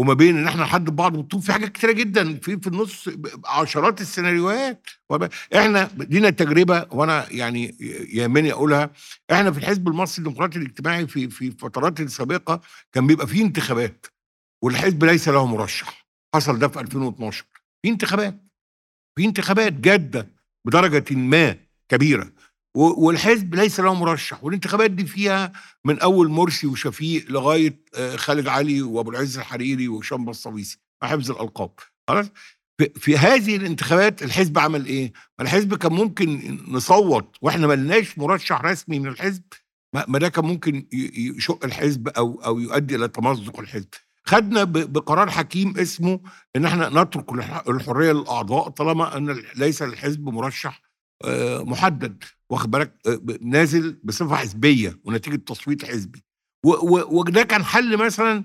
[0.00, 3.08] وما بين إن إحنا نحدف بعض بالطوب في حاجات كتيرة جدًا، في في النُص
[3.44, 7.76] عشرات السيناريوهات، وب إحنا لينا تجربة وأنا يعني
[8.12, 8.90] يهمني أقولها،
[9.32, 12.60] إحنا في الحزب المصري الديمقراطي الاجتماعي في في الفترات السابقة
[12.92, 14.06] كان بيبقى في انتخابات
[14.64, 17.44] والحزب ليس له مرشح، حصل ده في 2012
[17.82, 18.40] في انتخابات،
[19.18, 20.28] في انتخابات جادة
[20.66, 21.56] بدرجةٍ ما
[21.88, 22.30] كبيرة، و
[22.74, 25.52] والحزب ليس له مرشح، والانتخابات دي فيها
[25.84, 31.30] من أول مرسي وشفيق لغاية آآ خالد علي وأبو العز الحريري وهشام بسطويسي مع حفظ
[31.30, 31.72] الألقاب،
[32.08, 32.26] خلاص؟
[32.96, 38.98] في هذه الانتخابات الحزب عمل؟ ما الحزب كان ممكن نصوّت وإحنا ما لناش مرشح رسمي
[38.98, 39.42] من الحزب،
[40.08, 40.86] ما ده كان ممكن
[41.36, 43.88] يشق الحزب أو أو يؤدي إلى تمزق الحزب.
[44.24, 46.20] خدنا بقرار حكيم اسمه
[46.56, 50.82] إن إحنا نترك الح الحرية للأعضاء طالما ال ليس للحزب مرشح
[51.24, 56.24] آآ محدد، واخد بالك؟ ب نازل بصفة حزبية ونتيجة تصويت حزبي،
[57.10, 58.44] وده كان حل مثلًا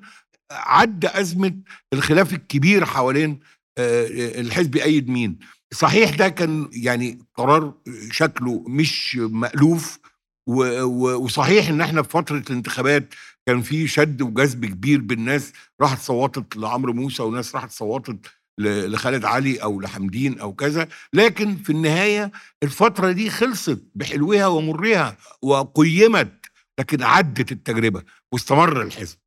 [0.52, 1.54] عدّى أزمة
[1.94, 3.40] الخلاف الكبير حوالين
[3.78, 4.08] آآ
[4.42, 5.40] الحزب يأيّد مين،
[5.74, 7.74] صحيح ده كان يعني قرار
[8.12, 10.00] شكله مش مألوف
[10.48, 13.14] وصحيح إن إحنا في فترة الانتخابات
[13.48, 18.18] كان في شد وجذب كبير بين ناس راحت صوّتت لعمرو موسى وناس راحت صوّتت
[18.60, 22.32] لخالد علي أو لحمدين أو كذا، لكن في النهاية
[22.64, 26.46] الفترة دي خلصت بحلوها ومرّها وقُيّمت،
[26.80, 29.18] لكن عدّت التجربة واستمر الحزب.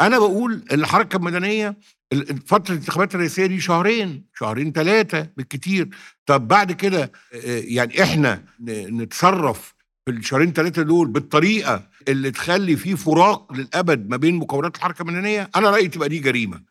[0.00, 1.76] أنا باقول الحركة المدنية
[2.12, 5.88] ال ال فترة الانتخابات الرئاسية دي شهرين، شهرين 3 بالكتير،
[6.26, 7.12] طب بعد كده
[7.44, 9.74] يعني إحنا ن نتصرّف
[10.06, 15.50] في الشهرين 3 دول بالطريقة اللي تخلّي في فراق للأبد ما بين مكونات الحركة المدنية،
[15.56, 16.62] أنا رأيي تبقى دي جريمة.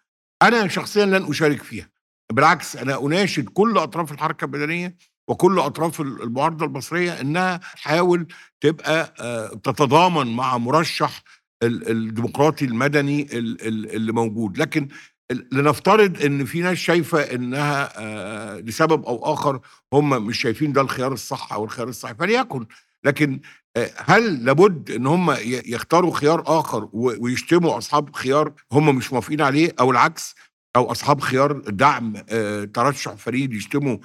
[0.42, 1.90] أنا شخصيًا لن أشارك فيها،
[2.34, 4.96] بالعكس أنا أناشد كل أطراف الحركة المدنية
[5.28, 8.28] وكل أطراف المعارضة المصريه إنها تحاول
[8.62, 11.24] تبقى آه، تتضامن مع مرشح
[11.64, 14.58] الديمقراطي المدني اللي موجود.
[14.58, 14.88] لكن
[15.52, 19.60] لنفترض إن في ناس شايفة إنها آه، لسبب أو آخر
[19.94, 22.66] هم مش شايفين ده الخيار الصح أو الخيار الصحيح فليكن.
[23.04, 23.40] لكن
[23.78, 29.76] آه، هل لابد إن هم يختاروا خيار آخر ويشتموا أصحاب خيار هم مش موافقين عليه
[29.80, 30.36] أو العكس؟
[30.78, 33.98] أو أصحاب خيار دعم آه، ترشح فريد يشتموا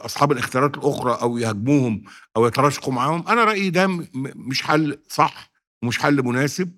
[0.00, 2.02] أصحاب الاختيارات الأخرى أو يهاجموهم
[2.36, 5.50] أو يتراشقوا معاهم أنا رأيي ده مش حل صح
[5.82, 6.70] ومش حل مناسب.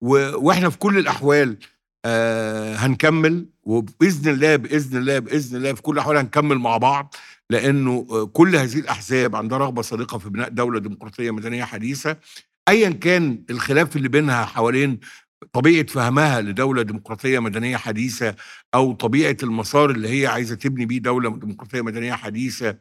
[0.00, 1.56] وإحنا في كل الأحوال
[2.04, 7.14] آه هنكمل وبإذن الله بإذن الله بإذن الله في كل الأحوال هنكمل مع بعض
[7.50, 12.16] لأنه آه، كل هذه الأحزاب عندها رغبة صادقه في بناء دولة ديمقراطية مدنية حديثة.
[12.68, 15.00] ايا كان الخلاف اللي بينها حوالين
[15.52, 18.34] طبيعة فهمها لدولة ديمقراطية مدنية حديثة
[18.74, 22.76] أو طبيعة المسار اللي هي عايزة تبني بيه دولة ديمقراطية مدنية حديثة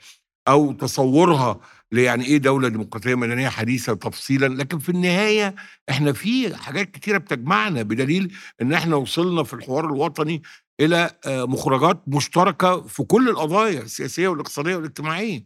[0.48, 1.60] أو تصورها
[1.92, 4.46] ليعني إيه دولة ديمقراطية مدنية حديثة تفصيلا.
[4.48, 5.56] لكن في النهاية
[5.90, 10.42] إحنا في حاجات كتيرة بتجمعنا بدليل إن إحنا وصلنا في الحوار الوطني
[10.80, 15.44] إلى آه، مخرجات مشتركة في كل القضايا السياسية والاقتصادية والاجتماعية.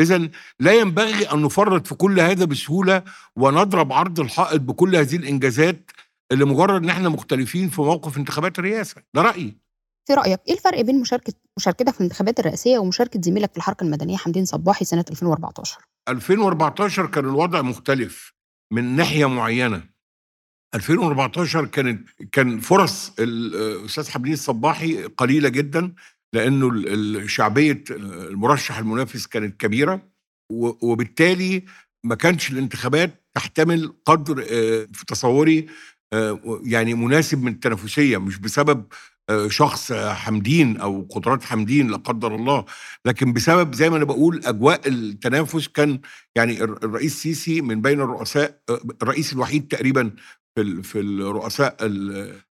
[0.00, 0.28] اذا
[0.60, 3.02] لا ينبغي أن نفرط في كل هذا بسهولة
[3.36, 5.90] ونضرب عرض الحائط بكل هذه الإنجازات
[6.32, 9.02] لمجرد إن إحنا مختلفين في موقف انتخابات الرئاسة.
[9.14, 9.56] ده رأيي.
[10.06, 14.16] في رأيك إيه الفرق بين مشاركة مشاركتك في الانتخابات الرئاسية ومشاركة زميلك في الحركة المدنية
[14.16, 18.32] حمدين صباحي سنة 2014 2014 كان الوضع مختلف
[18.72, 19.82] من ناحية معينة.
[20.74, 25.94] 2014 كانت كان فرص الأستاذ حمدين الصباحي قليلة جدا
[26.34, 30.02] لأنه شعبية المرشح المنافس كانت كبيرة
[30.82, 31.64] وبالتالي
[32.04, 35.66] ما كانش الانتخابات تحتمل قدر آه، في تصوري
[36.64, 38.84] يعني مناسب من التنافسيه مش بسبب
[39.30, 42.64] آه، شخص حمدين أو قدرات حمدين لا قدر الله
[43.04, 46.00] لكن بسبب زي ما أنا بقول أجواء التنافس كان
[46.36, 50.10] يعني الرئيس السيسي من بين الرؤساء آه، الرئيس الوحيد تقريبا
[50.56, 51.76] في في الرؤساء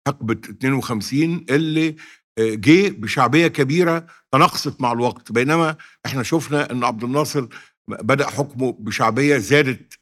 [0.08, 1.95] حقبة 52 اللي
[2.38, 5.32] آه، جه بشعبية كبيرة تناقصت مع الوقت.
[5.32, 5.76] بينما
[6.06, 7.47] إحنا شفنا إن عبد الناصر
[7.88, 9.99] بدأ حكمه بشعبية زادت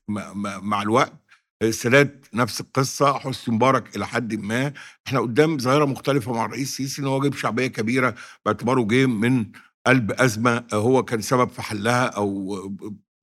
[0.61, 1.22] مع الوقت.
[1.69, 4.73] السادات نفس القصة حسني مبارك إلى حد ما.
[5.07, 9.45] إحنا قدام ظاهرة مختلفة مع الرئيس السيسي إن هو جايب شعبية كبيرة باعتباره جه من
[9.87, 12.57] قلب أزمة هو كان سبب في حلها أو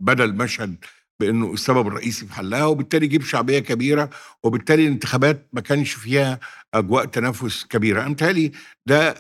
[0.00, 0.76] بدا المشهد
[1.20, 4.10] بإنه السبب الرئيسي في حلها وبالتالي جيب شعبية كبيرة
[4.42, 6.40] وبالتالي الانتخابات ما كانش فيها
[6.74, 8.06] أجواء تنافس كبيرة.
[8.06, 8.52] امثالي
[8.86, 9.14] ده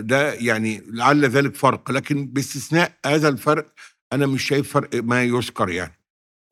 [0.00, 3.66] ده يعني لعل ذلك فرق لكن باستثناء هذا الفرق
[4.12, 5.92] أنا مش شايف فرق ما يذكر يعني.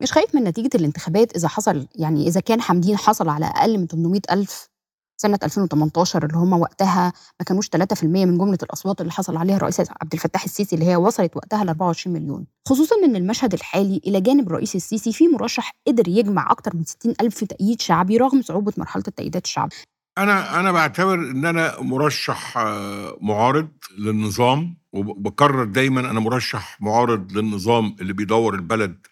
[0.01, 3.87] مش خايف من نتيجة الانتخابات إذا حصل يعني إذا كان حمدين حصل على أقل من
[3.87, 4.69] 800 ألف
[5.17, 9.79] سنة 2018 اللي هم وقتها ما كانوش 3% من جملة الأصوات اللي حصل عليها الرئيس
[9.79, 12.45] عبد الفتاح السيسي اللي هي وصلت وقتها ل 24 مليون.
[12.67, 17.13] خصوصا إن المشهد الحالي إلى جانب الرئيس السيسي في مرشح قدر يجمع أكتر من 60
[17.21, 19.69] ألف تأييد شعبي رغم صعوبة مرحلة التأييدات الشعب
[20.17, 23.67] أنا أنا بعتبر إن أنا مرشح آه، معارض
[23.97, 29.07] للنظام وبكرر دايما أنا مرشح معارض للنظام اللي بيدور البلد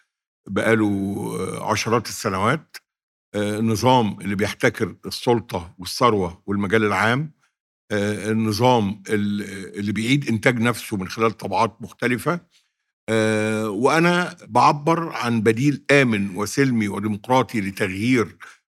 [0.48, 1.38] بقاله
[1.72, 2.78] عشرات السنوات
[3.36, 7.32] النظام اللي بيحتكر السلطة والثروة والمجال العام
[7.92, 12.40] النظام اللي بيعيد إنتاج نفسه من خلال طبعات مختلفة
[13.68, 18.26] وأنا بعبر عن بديل آمن وسلمي وديمقراطي لتغيير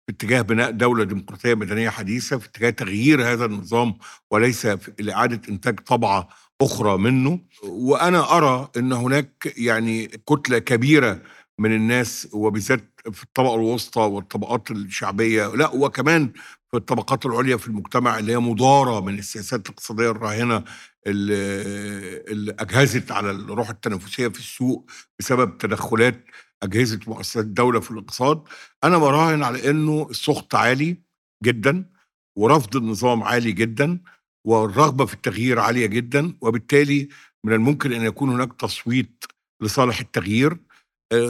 [0.07, 3.95] في اتجاه بناء دولة ديمقراطية مدنية حديثة في اتجاه تغيير هذا النظام
[4.31, 4.66] وليس
[4.99, 6.29] لإعادة إنتاج طبعة
[6.61, 7.41] أخرى منه.
[7.62, 11.23] وأنا أرى أن هناك يعني كتلة كبيرة
[11.61, 16.32] من الناس وبالذات في الطبقة الوسطى والطبقات الشعبية لا وكمان
[16.70, 20.64] في الطبقات العليا في المجتمع اللي هي مضاره من السياسات الاقتصادية الراهنة
[21.06, 26.24] اللي, أجهزت على الروح التنافسية في السوق بسبب تدخلات
[26.62, 28.42] أجهزة مؤسسات الدولة في الاقتصاد.
[28.84, 31.02] أنا براهن على إنه السخط عالي
[31.44, 31.90] جدا
[32.36, 34.00] ورفض النظام عالي جدا
[34.46, 37.08] والرغبة في التغيير عالية جدا وبالتالي
[37.44, 39.24] من الممكن أن يكون هناك تصويت
[39.62, 40.70] لصالح التغيير.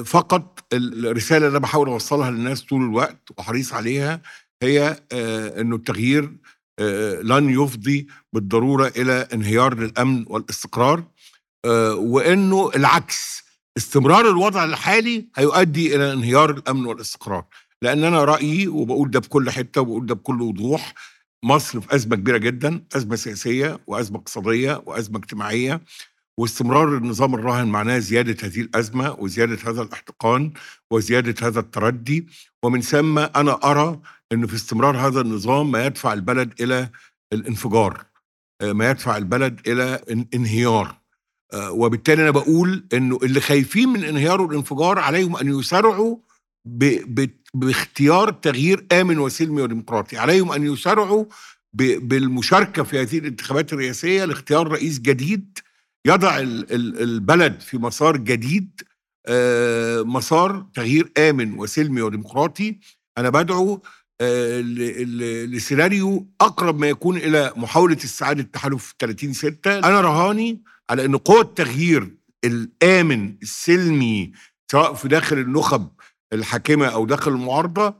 [0.04, 4.20] فقط الرسالة اللي أنا بحاول أوصلها للناس طول الوقت وحريص عليها
[4.62, 6.32] هي آه، إنه التغيير
[6.78, 11.04] آه، لن يفضي بالضرورة إلى انهيار للأمن والاستقرار
[11.94, 13.42] وإنه العكس
[13.76, 17.44] استمرار الوضع الحالي هيؤدي إلى انهيار الأمن والاستقرار.
[17.82, 20.94] لأن أنا رأيي وبقول ده بكل حتة وبقول ده بكل وضوح
[21.44, 25.80] مصر في أزمة كبيرة جدا أزمة سياسية وأزمة اقتصادية وأزمة اجتماعية
[26.40, 30.52] واستمرار النظام الراهن معناه زيادة هذه الأزمة وزيادة هذا الاحتقان
[30.90, 32.26] وزيادة هذا التردي
[32.62, 34.00] ومن ثم أنا أرى
[34.32, 36.90] أنه في استمرار هذا النظام ما يدفع البلد إلى
[37.32, 38.04] الانفجار
[38.62, 40.00] ما يدفع البلد إلى
[40.34, 41.00] انهيار
[41.52, 46.16] آه، وبالتالي أنا بقول إنه اللي خايفين من انهيار والانفجار عليهم أن يسارعوا.
[47.54, 51.24] باختيار تغيير آمن وسلمي وديمقراطي عليهم أن يسارعوا
[51.74, 52.08] ب...
[52.08, 55.58] بالمشاركة في هذه الانتخابات الرئاسية لاختيار رئيس جديد
[56.06, 56.72] يضع ال...
[56.72, 57.02] ال...
[57.02, 58.82] البلد في مسار جديد
[59.26, 62.78] آه، مسار تغيير آمن وسلمي وديمقراطي.
[63.18, 63.82] أنا بدعو
[64.20, 64.60] آه،
[65.46, 71.40] لسيناريو أقرب ما يكون إلى محاولة استعادة التحالف 30 6 أنا رهاني على إن قوة
[71.40, 74.32] التغيير الآمن السلمي
[74.70, 75.88] سواء في داخل النخب
[76.32, 77.94] الحاكمة أو داخل المعارضة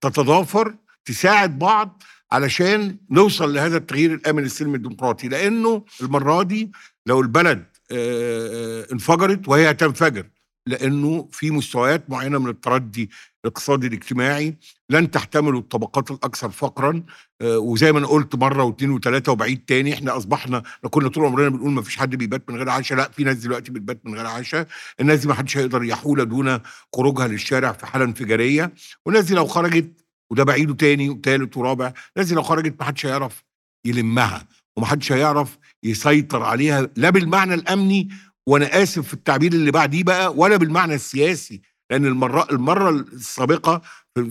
[0.00, 5.28] تتضافر تساعد بعض علشان نوصل لهذا التغيير الآمن السلمي الديمقراطي.
[5.28, 6.72] لأنه المرة دي
[7.06, 10.26] لو البلد آه، انفجرت وهي هتنفجر
[10.66, 13.10] لأنه في مستويات معينة من التردي
[13.44, 14.56] الاقتصادي الاجتماعي
[14.90, 17.02] لن تحتمله الطبقات الأكثر فقرا.
[17.40, 21.48] آه، وزي ما أنا قلت مرة واثنين وثلاثة وبعيد تاني إحنا أصبحنا كنا طول عمرنا
[21.48, 22.98] بنقول ما فيش حد بيبات من غير عشاء.
[22.98, 24.66] لا في ناس دلوقتي بتبات من غير عشاء.
[25.00, 26.58] الناس دي ما حدش هيقدر يحول دون
[26.96, 28.72] خروجها للشارع في حالة انفجارية.
[29.06, 33.44] والناس دي لو خرجت وده بعيده تاني وثالث ورابع دي لو خرجت ما حدش هيعرف
[33.86, 34.46] يلمها
[34.76, 38.08] وما حدش هيعرف يسيطر عليها لا بالمعنى الأمني
[38.48, 41.60] وأنا آسف في التعبير اللي بعديه بقى ولا بالمعنى السياسي
[41.90, 43.82] لأن المرة المرة السابقة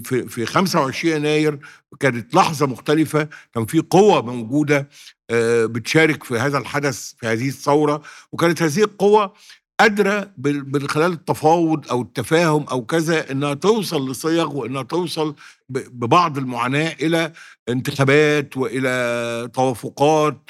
[0.03, 1.59] في في 25 يناير
[1.99, 4.89] كانت لحظة مختلفة كان في قوة موجودة
[5.29, 9.33] آه، بتشارك في هذا الحدث في هذه الثورة وكانت هذه القوة
[9.79, 15.35] قادرة من خلال التفاوض أو التفاهم أو كذا إنها توصل لصيغ وإنها توصل
[15.69, 17.31] ببعض المعاناة إلى
[17.69, 20.41] انتخابات وإلى توافقات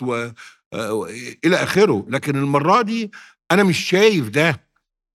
[0.74, 1.08] آه،
[1.46, 2.06] آخره.
[2.10, 3.12] لكن المرة دي
[3.52, 4.66] أنا مش شايف ده.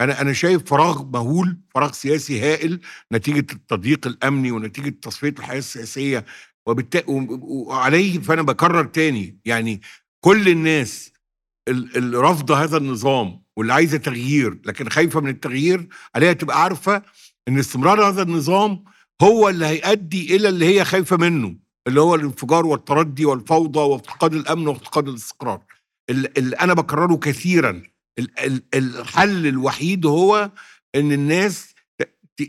[0.00, 2.80] أنا أنا شايف فراغ مهول فراغ سياسي هائل
[3.12, 6.24] نتيجة التضييق الأمني ونتيجة تصفية الحياة السياسية
[6.66, 7.04] وبالتالي
[7.42, 9.38] وعليه فأنا بكرر تاني.
[9.44, 9.80] يعني
[10.24, 11.12] كل الناس
[11.68, 17.02] اللي رافضة هذا النظام واللي عايزة تغيير لكن خايفة من التغيير عليها تبقى عارفة
[17.48, 18.84] إن استمرار هذا النظام
[19.22, 24.66] هو اللي هيؤدي إلى اللي هي خايفة منه اللي هو الانفجار والتردي والفوضى وافتقاد الأمن
[24.68, 25.62] وافتقاد الاستقرار.
[26.10, 27.82] اللي أنا بكرره كثيرا.
[28.74, 30.50] الحل الوحيد هو
[30.94, 31.74] إن الناس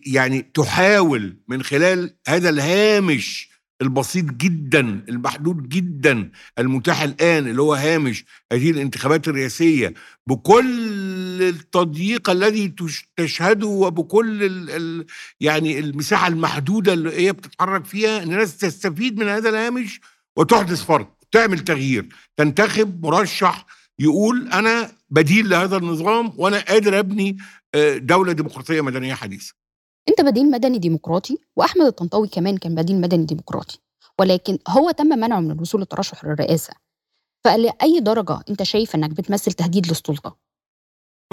[0.06, 3.51] يعني تحاول من خلال هذا الهامش
[3.82, 4.80] البسيط جدا
[5.10, 9.94] المحدود جدا المتاح الآن اللي هو هامش هذه الانتخابات الرئاسية
[10.28, 12.74] بكل التضييق الذي
[13.18, 15.06] تشهده وبكل ال ال
[15.40, 20.00] يعني المساحة المحدودة اللي هي بتتحرك فيها إن الناس تستفيد من هذا الهامش
[20.38, 22.06] وتحدث فرق تعمل تغيير
[22.38, 23.66] تنتخب مرشح
[24.00, 27.38] يقول أنا بديل لهذا النظام وأنا قادر أبني
[27.76, 29.54] آه، دولة ديمقراطية مدنية حديثة.
[30.10, 33.80] أنت بديل مدني ديمقراطي وأحمد الطنطاوي كمان كان بديل مدني ديمقراطي
[34.20, 36.74] ولكن هو تم منعه من الوصول للترشح للرئاسة.
[37.46, 40.38] فلأي درجة أنت شايف إنك بتمثل تهديد للسلطة؟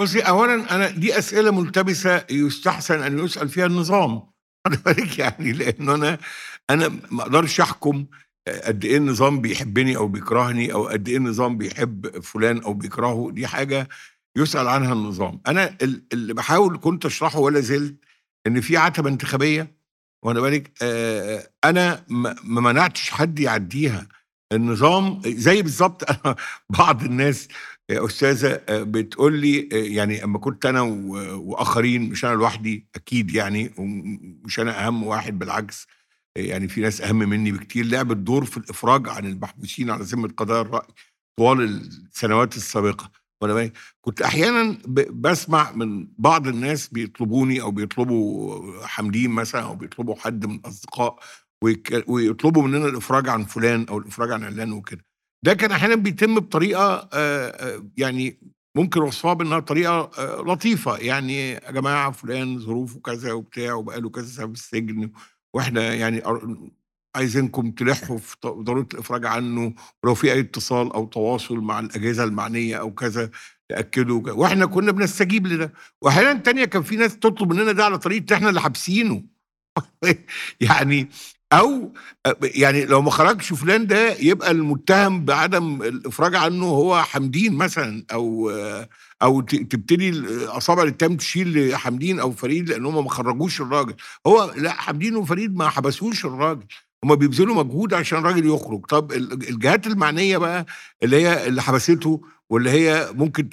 [0.01, 4.29] بصي اولا أنا دي أسئلة ملتبسة يستحسن أن يسأل فيها النظام.
[4.85, 6.17] بالك يعني لأنه أنا
[6.69, 8.05] أنا ما أقدرش أحكم
[8.63, 13.47] قد إيه النظام بيحبني أو بيكرهني أو قد إيه النظام بيحب فلان أو بيكرهه دي
[13.47, 13.89] حاجة
[14.35, 15.77] يسأل عنها النظام أنا
[16.13, 17.95] اللي بحاول كنت أشرحه ولا زلت
[18.47, 19.75] إن في عتبة انتخابية
[20.23, 20.83] وأنا بالك
[21.63, 24.07] أنا ما منعتش حد يعديها.
[24.53, 26.03] النظام زي بالظبط
[26.79, 27.47] بعض الناس
[27.89, 34.59] يا أستاذة بتقول لي يعني أما كنت أنا وآخرين مش أنا لوحدي أكيد يعني ومش
[34.59, 35.87] أنا أهم واحد بالعكس
[36.35, 37.85] يعني في ناس أهم مني بكتير.
[37.85, 40.87] لعبت دور في الإفراج عن المحبوسين على ذمة قضايا الرأي
[41.37, 43.11] طوال السنوات السابقة.
[43.41, 43.71] وأنا
[44.01, 44.77] كنت أحيانا
[45.11, 51.19] بسمع من بعض الناس بيطلبوني أو بيطلبوا حمدين مثلا أو بيطلبوا حد من الاصدقاء
[52.07, 55.05] ويطلبوا مننا الإفراج عن فلان أو الإفراج عن علان وكده.
[55.45, 57.09] ده كان أحيانا بيتم بطريقة
[57.97, 58.39] يعني
[58.77, 60.11] ممكن وصفها بإنها طريقة
[60.43, 60.97] لطيفة.
[60.97, 65.11] يعني يا جماعة فلان ظروفه كذا وبتاع وبقاله كذا سنة في السجن
[65.53, 66.23] وإحنا يعني
[67.15, 72.75] عايزينكم تلحوا في ضرورة الإفراج عنه ولو في أي اتصال أو تواصل مع الأجهزة المعنية
[72.75, 73.29] أو كذا
[73.69, 75.73] تأكدوا وإحنا كنا بنستجيب لده.
[76.01, 79.23] وأحيانا تانية كان في ناس تطلب مننا ده على طريقة إحنا اللي حابسينه.
[80.61, 81.09] يعني
[81.53, 81.93] أو
[82.41, 88.51] يعني لو ما خرجش فلان ده يبقى المتهم بعدم الإفراج عنه هو حمدين مثلا أو
[89.21, 93.93] أو تبتدي اصابع الاتهام تشيل حمدين أو فريد لأن هم ما خرجوش الراجل.
[94.27, 96.65] هو لأ حمدين وفريد ما حبسوش الراجل.
[97.03, 98.85] هم بيبذلوا مجهود عشان الراجل يخرج.
[98.85, 100.65] طب الجهات المعنية بقى
[101.03, 103.49] اللي هي اللي حبسته واللي هي ممكن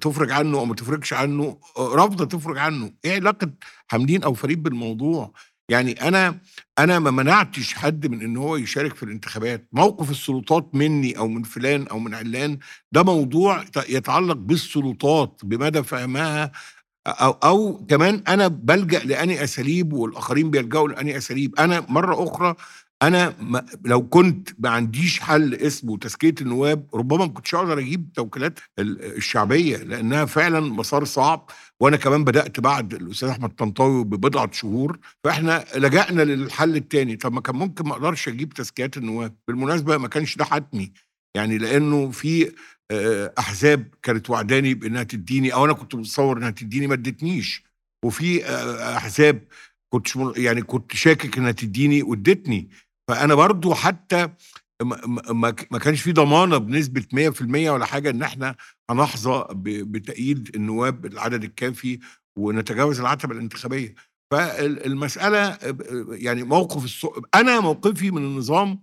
[0.00, 2.92] تفرج عنه أو ما تفرجش عنه رافضة تفرج عنه.
[3.04, 3.50] إيه علاقة
[3.88, 5.32] حمدين أو فريد بالموضوع؟
[5.68, 6.38] يعني أنا
[6.78, 11.42] أنا ما منعتش حد من إن هو يشارك في الانتخابات، موقف السلطات منّي أو من
[11.42, 12.58] فلان أو من عِلّان
[12.92, 16.52] ده موضوع يتعلّق بالسلطات بمدى فهمها
[17.06, 22.54] أو أو كمان أنا بالجأ لأنهي أساليب والآخرين بيلجأوا لأنهي أساليب، أنا مرّة أخرى
[23.02, 28.12] أنا ما لو كنت ما عنديش حل اسمه تزكية النواب، ربما ما كنتش هاقدر أجيب
[28.14, 34.50] توكيلات ال الشعبية، لأنها فعلًا مسار صعب، وأنا كمان بدأت بعد الأستاذ أحمد طنطاوي ببضعة
[34.52, 39.98] شهور، فإحنا لجأنا للحل التاني، طب ما كان ممكن ما أقدرش أجيب تزكيات النواب، بالمناسبة
[39.98, 40.92] ما كانش ده حتمي،
[41.36, 42.52] يعني لأنه في
[42.90, 47.64] آآ أحزاب كانت واعداني بإنها تدّيني أو أنا كنت متصوّر إنها تدّيني ما ادّتنيش،
[48.04, 48.96] وفي آآ
[50.16, 52.68] م يعني كنت شاكك إنها تدّيني وادّتني،
[53.08, 54.28] فأنا برضه حتى
[55.70, 58.56] ما كانش في ضمانة بنسبة 100% ولا حاجة إن إحنا
[58.90, 61.98] هنحظى بتأييد النواب بالعدد الكافي
[62.38, 63.94] ونتجاوز العتبة الانتخابية،
[64.30, 68.80] فال المسألة ب يعني موقف الس أنا موقفي من النظام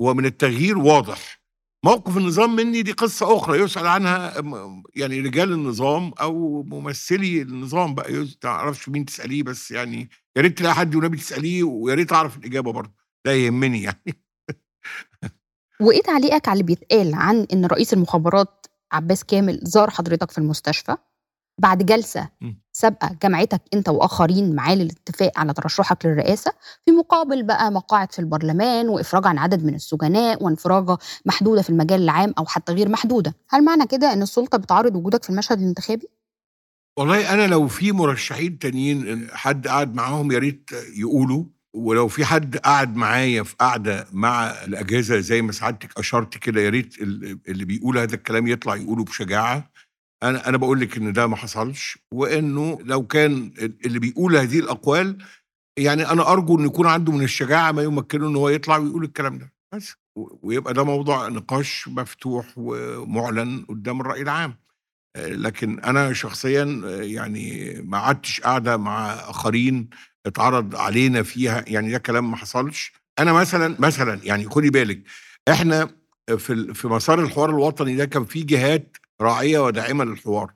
[0.00, 1.40] ومن التغيير واضح،
[1.84, 4.34] موقف النظام منّي دي قصة أخرى يُسأل عنها
[4.96, 10.58] يعني رجال النظام أو ممثلي النظام بقى ما أعرفش مين تسأليه بس يعني يا ريت
[10.58, 12.92] تلاقي حد والنبي تسأليه ويا ريت أعرف الإجابة برضه،
[13.26, 14.22] ده يهمني يعني.
[15.82, 20.96] وإيه تعليقك على اللي بيتقال عن إن رئيس المخابرات عباس كامل زار حضرتك في المستشفى
[21.60, 22.30] بعد جلسة
[22.74, 22.80] إمم.
[22.80, 26.52] سابقة جمعتك أنت وآخرين معاه للاتفاق على ترشحك للرئاسة،
[26.84, 32.02] في مقابل بقى مقاعد في البرلمان وإفراج عن عدد من السجناء وانفراجة محدودة في المجال
[32.02, 36.08] العام أو حتى غير محدودة، هل معنى كده إن السلطة بتعارض وجودك في المشهد الانتخابي؟
[36.98, 41.44] والله أنا لو في مرشحين تانيين حد قعد معاهم يا ريت يقولوا،
[41.74, 46.70] ولو في حد قعد معايا في قعدة مع الأجهزة زي ما سعادتِك أشرتِ كده يا
[46.70, 49.70] ريت ال اللي بيقول هذا الكلام يطلع يقوله بشجاعة،
[50.24, 54.58] أنا أنا باقول لِك إن ده ما حصلش، وإنه لو كان ال اللي بيقول هذه
[54.58, 55.18] الأقوال
[55.78, 59.38] يعني أنا أرجو إنه يكون عنده من الشجاعة ما يمكنه إن هو يطلع ويقول الكلام
[59.38, 59.94] ده، بس
[60.42, 64.56] ويبقى ده موضوع نقاش مفتوح ومُعلن قدّام الرأي العام.
[65.16, 66.64] آآ لكن أنا شخصيًا
[67.02, 69.90] يعني ما قعدتش قعدة مع آخرين
[70.26, 72.92] اتعرض علينا فيها يعني ده كلام ما حصلش.
[73.18, 75.02] أنا مثلًا مثلًا يعني خدي بالِك
[75.48, 75.90] إحنا
[76.38, 80.52] في في مسار الحوار الوطني ده كان في جهات راعية وداعمة للحوار،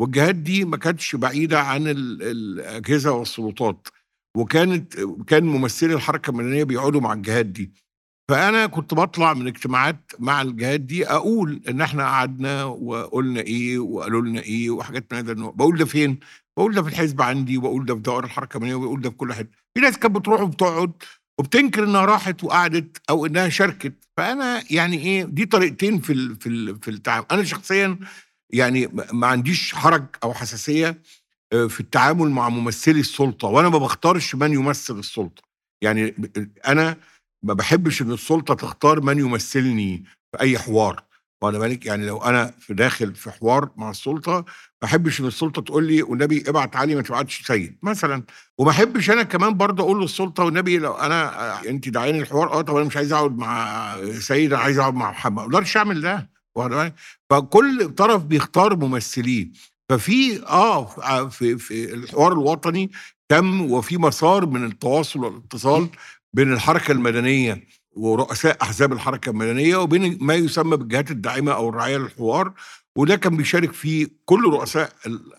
[0.00, 3.88] والجهات دي ما كانتش بعيدة عن ال الأجهزة والسلطات،
[4.36, 7.72] وكانت كان ممثلي الحركة المدنية بيقعدوا مع الجهات دي.
[8.30, 14.22] فأنا كنت باطلع من اجتماعات مع الجهات دي أقول إن إحنا قعدنا وقُلنا إيه وقالوا
[14.22, 16.18] لنا إيه وحاجات من هذا النوع، باقول ده فين؟
[16.56, 19.32] باقول ده في الحزب عندي وباقول ده في دوائر الحركة المدنية وباقول ده في كل
[19.32, 19.50] حتة.
[19.74, 20.92] في ناس كانت بتروح وبتقعد
[21.38, 26.48] وبتنكر إنها راحت وقعدت أو إنها شاركت، فأنا يعني إيه دي طريقتين في ال في
[26.48, 27.26] ال في التعامل.
[27.30, 27.98] أنا شخصيًا
[28.52, 31.02] يعني ما عنديش حرج أو حساسية
[31.52, 35.42] آآ في التعامل مع ممثلي السلطة، وأنا ما باختارش من يمثل السلطة.
[35.82, 36.96] يعني ب أنا
[37.42, 41.04] ما باحبش إن السلطة تختار من يمثلني في أي حوار،
[41.42, 44.32] واخدة بالِك؟ يعني لو أنا في داخل في حوار مع السلطة،
[44.82, 48.22] ما أحبش إن السلطة تقول لي والنبي ابعت علي ما تبعتش سيد مثلًا،
[48.58, 52.76] وما أحبش أنا كمان برضه أقول للسلطة والنبي لو أنا أنتِ داعياني الحوار آه، طب
[52.76, 56.30] أنا مش عايز أقعد مع سيد أنا عايز أقعد مع محمد، ما أقدرش أعمل ده،؟
[57.30, 59.50] فكل طرف بيختار ممثليه،
[59.88, 62.90] ففي آه في في الحوار الوطني
[63.28, 65.88] تم وفي مسار من التواصل والاتصال
[66.36, 72.52] بين الحركة المدنية ورؤساء أحزاب الحركة المدنية وبين ما يسمى بالجهات الداعمة أو الراعية للحوار،
[72.96, 74.92] وده كان بيشارك فيه كل رؤساء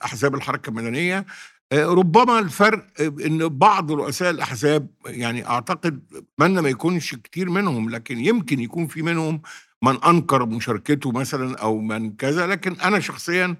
[0.03, 1.25] أحزاب الحركة المدنية.
[1.71, 8.19] آآ ربما الفرق إن بعض رؤساء الأحزاب يعني أعتقد أتمنى ما يكونش كتير منهم، لكن
[8.19, 9.41] يمكن يكون في منهم
[9.83, 13.55] من أنكر مشاركته مثلًا أو من كذا، لكن أنا شخصيًا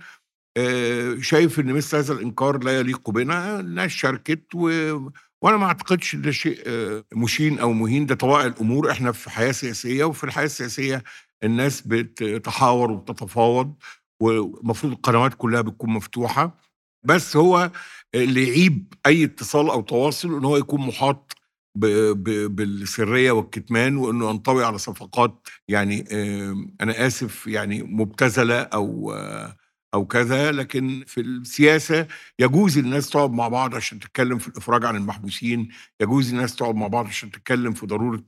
[0.58, 4.70] آآ شايف إن مثل هذا الإنكار لا يليق بنا، الناس شاركت و
[5.42, 6.62] وأنا ما أعتقدش ده شيء
[7.14, 11.04] مشين أو مهين، ده طبائع الأمور، إحنا في حياة سياسية وفي الحياة السياسية
[11.44, 13.74] الناس بتتحاور وبتتفاوض
[14.22, 16.58] والمفروض القنوات كلها بتكون مفتوحة،
[17.04, 17.72] بس هو
[18.16, 21.34] اللي يعيب أي اتصال أو تواصل إن هو يكون مُحاط
[21.76, 21.86] ب
[22.24, 26.06] ب بالسرية والكتمان وإنه ينطوي على صفقات يعني
[26.82, 29.14] أنا آسف يعني مبتذلة أو
[29.94, 32.08] أو كذا، لكن في السياسة
[32.40, 35.70] يجوز الناس تقعد مع بعض عشان تتكلم في الإفراج عن المحبوسين،
[36.02, 38.24] يجوز الناس تقعد مع بعض عشان تتكلم في ضرورة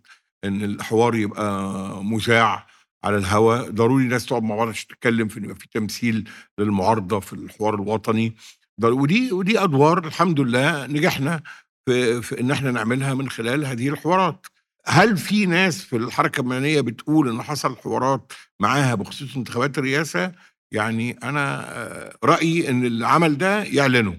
[0.46, 2.68] إن الحوار يبقى مُذاع
[3.04, 7.20] على الهوا، ضروري الناس تقعد مع بعض عشان تتكلم في إن يبقى في تمثيل للمعارضة
[7.20, 8.36] في الحوار الوطني،
[8.84, 11.42] ودي ودي أدوار الحمد لله نجحنا
[11.86, 14.48] في في إن إحنا نعملها من خلال هذه الحوارات.
[14.86, 20.32] هل في ناس في الحركة المدنية بتقول إن حصل حوارات معاها بخصوص انتخابات الرئاسة؟
[20.74, 24.18] يعني أنا رأيي إن اللي عمل ده يعلنه،؟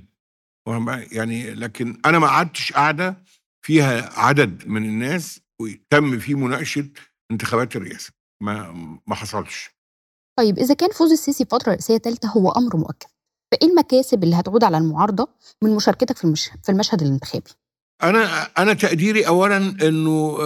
[1.12, 3.22] يعني لكن أنا ما قعدتش قعدة
[3.64, 6.88] فيها عدد من الناس وتم فيه مناقشة
[7.30, 8.72] انتخابات الرئاسة ما
[9.06, 9.70] ما حصلش
[10.38, 13.08] طيب إذا كان فوز السيسي فترة رئاسية ثالثة هو أمر مؤكد
[13.52, 15.28] فإيه المكاسب اللي هتعود على المعارضة
[15.62, 16.50] من مشاركتك في المش...
[16.62, 17.50] في المشهد الانتخابي؟
[18.02, 20.38] أنا أنا تقديري اولا إنه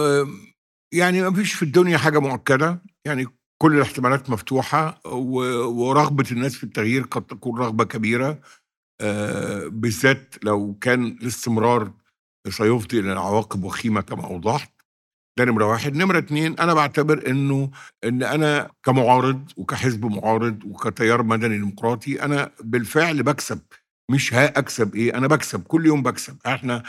[0.93, 3.27] يعني ما فيش في الدنيا حاجة مؤكدة يعني
[3.61, 8.41] كل الاحتمالات مفتوحة ورغبة الناس في التغيير قد تكون رغبة كبيرة.
[9.67, 11.91] بالذات لو كان الاستمرار
[12.49, 14.71] سيفضي إلى عواقب وخيمة كما أوضحت.
[15.37, 15.95] ده نمرة واحد.
[15.95, 17.71] نمرة اتنين أنا بعتبر إنه
[18.03, 23.59] إن أنا كمعارض وكحزب معارض وكتيار مدني ديمقراطي أنا بالفعل بكسب.
[24.11, 25.63] مش هاكسب إيه أنا بكسب.
[25.63, 26.37] كل يوم بكسب.
[26.45, 26.83] إحنا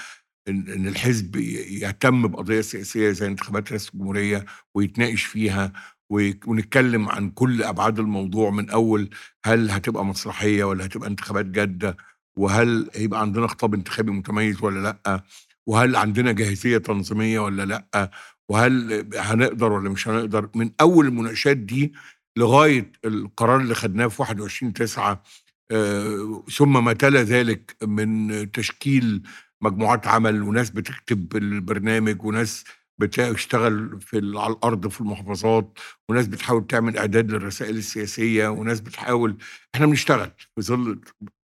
[0.48, 4.44] ان الحزب يهتم بقضية سياسية زي انتخابات رئاسه الجمهورية
[4.74, 5.72] ويتناقش فيها
[6.10, 9.10] ونتكلم عن كل أبعاد الموضوع من أول
[9.44, 11.96] هل هتبقى مسرحية ولا هتبقى انتخابات جادة
[12.36, 15.24] وهل هيبقى عندنا خطاب انتخابي متميز ولا لأ
[15.66, 18.10] وهل عندنا جاهزية تنظيمية ولا لأ
[18.48, 21.92] وهل هنقدر ولا مش هنقدر من أول المناقشات دي
[22.36, 25.22] لغاية القرار اللي خدناه في 21 9
[25.70, 29.22] آه ثم ما تلا ذلك من تشكيل
[29.62, 32.64] مجموعات عمل وناس بتكتب البرنامج وناس
[33.00, 35.78] بتشتغل في على الأرض في المحافظات
[36.08, 39.36] وناس بتحاول تعمل إعداد للرسائل السياسية وناس بتحاول
[39.74, 41.00] إحنا بنشتغل في ظل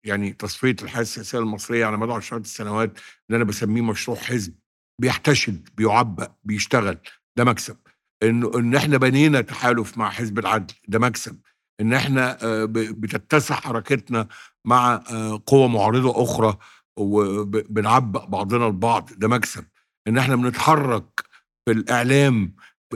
[0.05, 4.53] يعني تصفية الحياة السياسية المصرية على مدى عشرات السنوات اللي أنا بسميه مشروع حزب
[5.01, 6.97] بيحتشد بيعبأ بيشتغل
[7.37, 7.77] ده مكسب.
[8.23, 11.39] انه إن إحنا بنينا تحالف مع حزب العدل ده مكسب.
[11.81, 12.37] إن إحنا
[12.71, 14.27] بتتسع حركتنا
[14.65, 15.03] مع
[15.45, 16.57] قوى معارضة أخرى
[16.97, 19.65] وبنعبأ بعضنا البعض ده مكسب.
[20.07, 21.28] إن إحنا بنتحرك
[21.69, 22.53] في الاعلام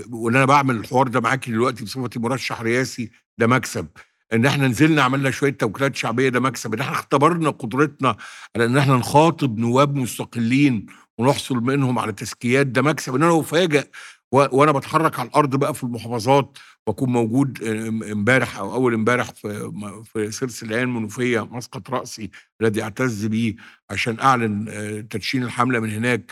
[0.09, 3.87] وإن أنا بعمل الحوار ده معاكي دلوقتي بصفتي مرشح رئاسي ده مكسب.
[4.33, 6.73] إن إحنا نزلنا عملنا شوية توكيلات شعبية ده مكسب.
[6.73, 8.15] إن إحنا اختبرنا قدرتنا
[8.55, 10.85] على إن إحنا نخاطب نواب مستقلين
[11.17, 13.15] ونحصل منهم على تزكيات ده مكسب.
[13.15, 13.87] إن أنا أفاجئ
[14.31, 16.57] وأنا بتحرك على الأرض بقى في المحافظات
[16.87, 17.63] وأكون موجود
[18.11, 19.71] امبارح أو أول امبارح في
[20.13, 22.29] في سرس العين منوفيه مسقط رأسي
[22.61, 23.55] الذي اعتز به
[23.89, 24.65] عشان أعلن
[25.09, 26.31] تدشين الحملة من هناك.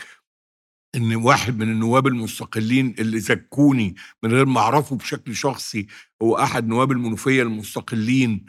[0.94, 5.86] إن واحد من النواب المستقلين اللي زكوني من غير ما أعرفه بشكل شخصي
[6.22, 8.44] هو أحد نواب المنوفية المستقلين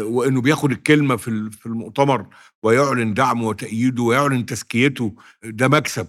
[0.00, 2.26] وإنه بياخد الكلمة في في المؤتمر
[2.62, 5.14] ويعلن دعمه وتأييده ويعلن تزكيته
[5.44, 6.08] ده مكسب.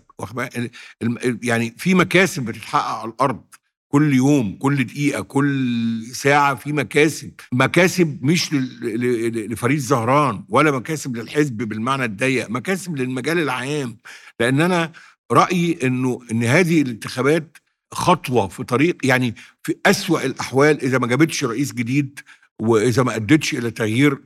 [1.44, 3.44] يعني في مكاسب بتتحقق على الأرض
[3.92, 7.32] كل يوم كل دقيقة كل ساعة في مكاسب.
[7.52, 13.98] مكاسب مش لفريد زهران ولا مكاسب للحزب بالمعنى الضيق مكاسب للمجال العام.
[14.40, 14.92] لأن أنا
[15.32, 17.58] رأيي أنه أن هذه الانتخابات
[17.92, 22.20] خطوة في طريق يعني في أسوأ الأحوال إذا ما جابتش رئيس جديد
[22.62, 24.22] وإذا ما أدتش إلى تغيير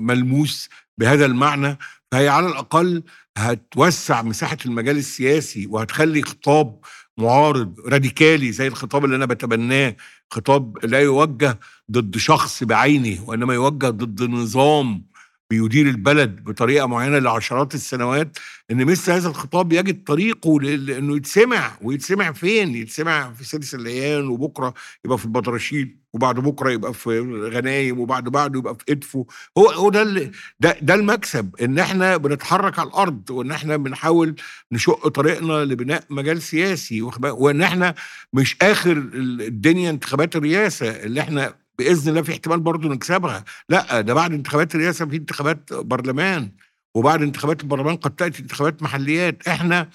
[0.00, 0.68] ملموس
[0.98, 1.78] بهذا المعنى
[2.12, 3.02] فهي على الأقل
[3.38, 6.80] هتوسع مساحة المجال السياسي وهتخلي خطاب
[7.18, 9.96] معارض راديكالي زي الخطاب اللي أنا بتبناه
[10.30, 11.58] خطاب لا يوجه
[11.90, 15.04] ضد شخص بعينه وإنما يوجه ضد نظام
[15.50, 18.38] بيدير البلد بطريقة معينة لعشرات السنوات
[18.70, 24.74] إن مثل هذا الخطاب يجد طريقه لإنه يتسمع ويتسمع فين؟ يتسمع في سلس الليان وبكرة
[25.04, 27.20] يبقى في البطرشيل وبعد بكرة يبقى في
[27.54, 29.26] غنايم وبعد بعده يبقى في إدفو
[29.58, 30.30] هو هو ده
[30.60, 34.34] ده ده المكسب إن إحنا بنتحرك على الأرض وإن إحنا بنحاول
[34.72, 37.94] نشق طريقنا لبناء مجال سياسي وإن إحنا
[38.32, 44.14] مش آخر الدنيا انتخابات الرئاسة اللي إحنا بإذن الله في احتمال برضه نكسبها لا ده
[44.14, 46.50] بعد انتخابات الرئاسة في انتخابات برلمان
[46.94, 49.48] وبعد انتخابات البرلمان قد تأتي انتخابات محليات.
[49.48, 49.90] إحنا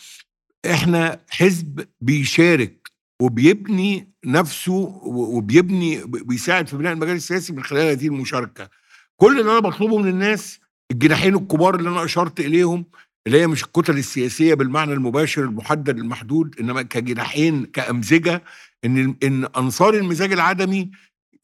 [0.71, 8.69] إحنا حزب بيشارك وبيبني نفسه وبيبني بيساعد في بناء المجال السياسي من خلال هذه المشاركة.
[9.17, 10.59] كل اللي أنا بطلبه من الناس
[10.91, 12.86] الجناحين الكبار اللي أنا أشرت إليهم
[13.27, 18.43] اللي هي مش الكتل السياسية بالمعنى المباشر المحدد المحدود إنما كجناحين كأمزجة
[18.86, 20.91] إن إن أنصار المزاج العدمي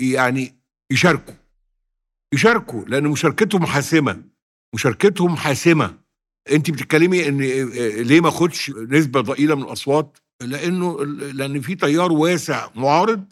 [0.01, 0.55] يعني
[0.91, 1.33] يشاركوا.
[2.33, 4.23] يشاركوا لأن مشاركتهم حاسمة.
[4.75, 5.97] مشاركتهم حاسمة.
[6.51, 7.37] أنت بتتكلمي إن
[8.01, 13.25] ليه ما أخدش نسبة ضئيلة من الأصوات؟ لأنه لأن في تيار واسع معارض.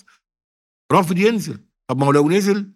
[0.91, 1.59] رافض ينزل.
[1.89, 2.71] طب ما هو لو نزل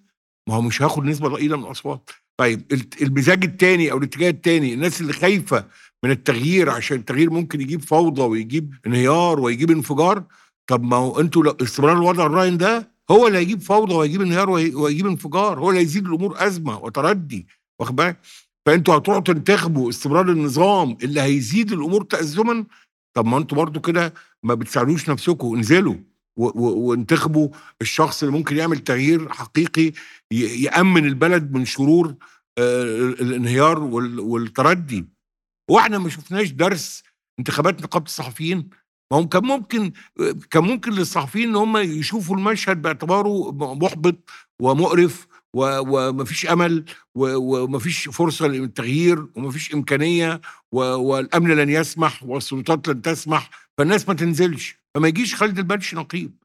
[0.49, 2.09] ما هو مش هاخد نسبة ضئيلة من الأصوات.
[2.39, 2.61] طيب
[3.01, 5.65] المزاج الثاني أو الاتجاه الثاني الناس اللي خايفة
[6.05, 10.23] من التغيير عشان التغيير ممكن يجيب فوضى ويجيب انهيار ويجيب انفجار
[10.67, 15.07] طب ما هو أنتوا استمرار الوضع الراهن ده هو اللي هيجيب فوضى وهيجيب انهيار وهيجيب
[15.07, 17.47] انفجار هو اللي هيزيد الأمور أزمة وتردي
[17.79, 18.19] واخد بالك؟
[18.65, 22.65] فأنتوا هتروحوا تنتخبوا استمرار النظام اللي هيزيد الأمور تازما؟
[23.13, 25.95] طب ما أنتوا برضو كده ما بتساعدوش نفسكم انزلوا
[26.37, 27.49] وانتخبوا
[27.81, 29.91] الشخص اللي ممكن يعمل تغيير حقيقي
[30.31, 32.15] يأمن البلد من شرور
[32.59, 33.79] الانهيار
[34.19, 35.05] والتردي.
[35.69, 37.03] وإحنا ما شفناش درس
[37.39, 38.69] انتخابات نقابة الصحفيين؟
[39.11, 39.91] ما هم كان ممكن
[40.51, 44.29] كان ممكن للصحفيين إن هم يشوفوا المشهد باعتباره محبط
[44.61, 46.85] ومقرف ومفيش أمل
[47.15, 50.41] ومفيش فرصة للتغيير ومفيش إمكانية
[50.71, 56.43] والأمن لن يسمح والسلطات لن تسمح فالناس ما تنزلش فما يجيش خالد البلش نقيب.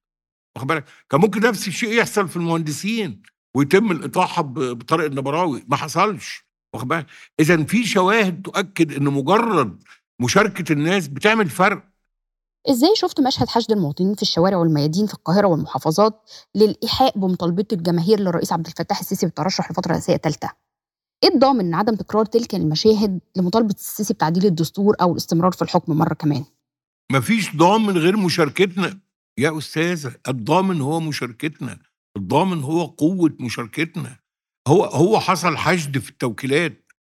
[0.57, 3.23] واخد بالك؟ كان ممكن نفس الشيء يحصل في المهندسين
[3.57, 6.47] ويتم الإطاحة بطارق النبراوي ما حصلش.
[6.75, 7.07] واخد بالك؟
[7.41, 9.83] اذا في شواهد تؤكد إن مجرد
[10.21, 11.96] مشاركة الناس بتعمل فرق
[12.71, 18.53] إزاي شفت مشهد حشد المواطنين في الشوارع والميادين في القاهرة والمحافظات للإيحاء بمطالبة الجماهير للرئيس
[18.53, 20.51] عبد الفتاح السيسي بالترشح لفترة رئاسية ثالثة؟
[21.25, 26.15] إيه الضامن عدم تكرار تلك المشاهد لمطالبة السيسي بتعديل الدستور أو الاستمرار في الحكم مرة
[26.15, 26.45] كمان؟
[27.13, 29.01] مفيش ضامن غير مشاركتنا.
[29.39, 31.79] يا أستاذة الضامن هو مشاركتنا.
[32.17, 34.17] الضامن هو قوة مشاركتنا.
[34.69, 36.93] هو هو حصل حشد في التوكيلات.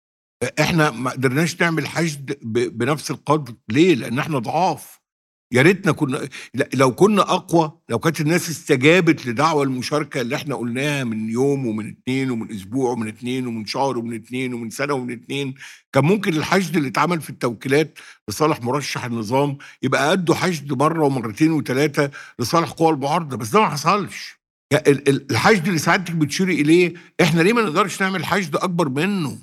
[0.59, 2.37] إحنا ما قدرناش نعمل حشد
[2.77, 3.53] بنفس القدر.
[3.69, 5.04] ليه؟ لأن إحنا ضعاف.
[5.51, 6.29] يا ريتنا كنا
[6.73, 11.87] لو كنا أقوى لو كانت الناس استجابت لدعوة المشاركة اللي إحنا قلناها من يوم ومن
[11.89, 15.53] اتنين ومن أسبوع ومن اتنين ومن شهر ومن اتنين ومن سنة ومن اتنين
[15.93, 21.51] كان ممكن الحشد اللي اتعمل في التوكيلات لصالح مرشح النظام يبقى قده حشد مرة ومرتين
[21.51, 24.35] وثلاثه لصالح قوى المعارضه بس ده ما حصلش.
[24.73, 29.37] ال- ال- الحشد اللي سعادتك بتشيري إليه إحنا ليه ما نقدرش نعمل حشد أكبر منه؟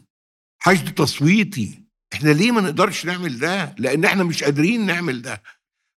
[0.63, 1.83] حشد تصويتي.
[2.13, 5.43] إحنا ليه ما نقدرش نعمل ده؟ لأن إحنا مش قادرين نعمل ده.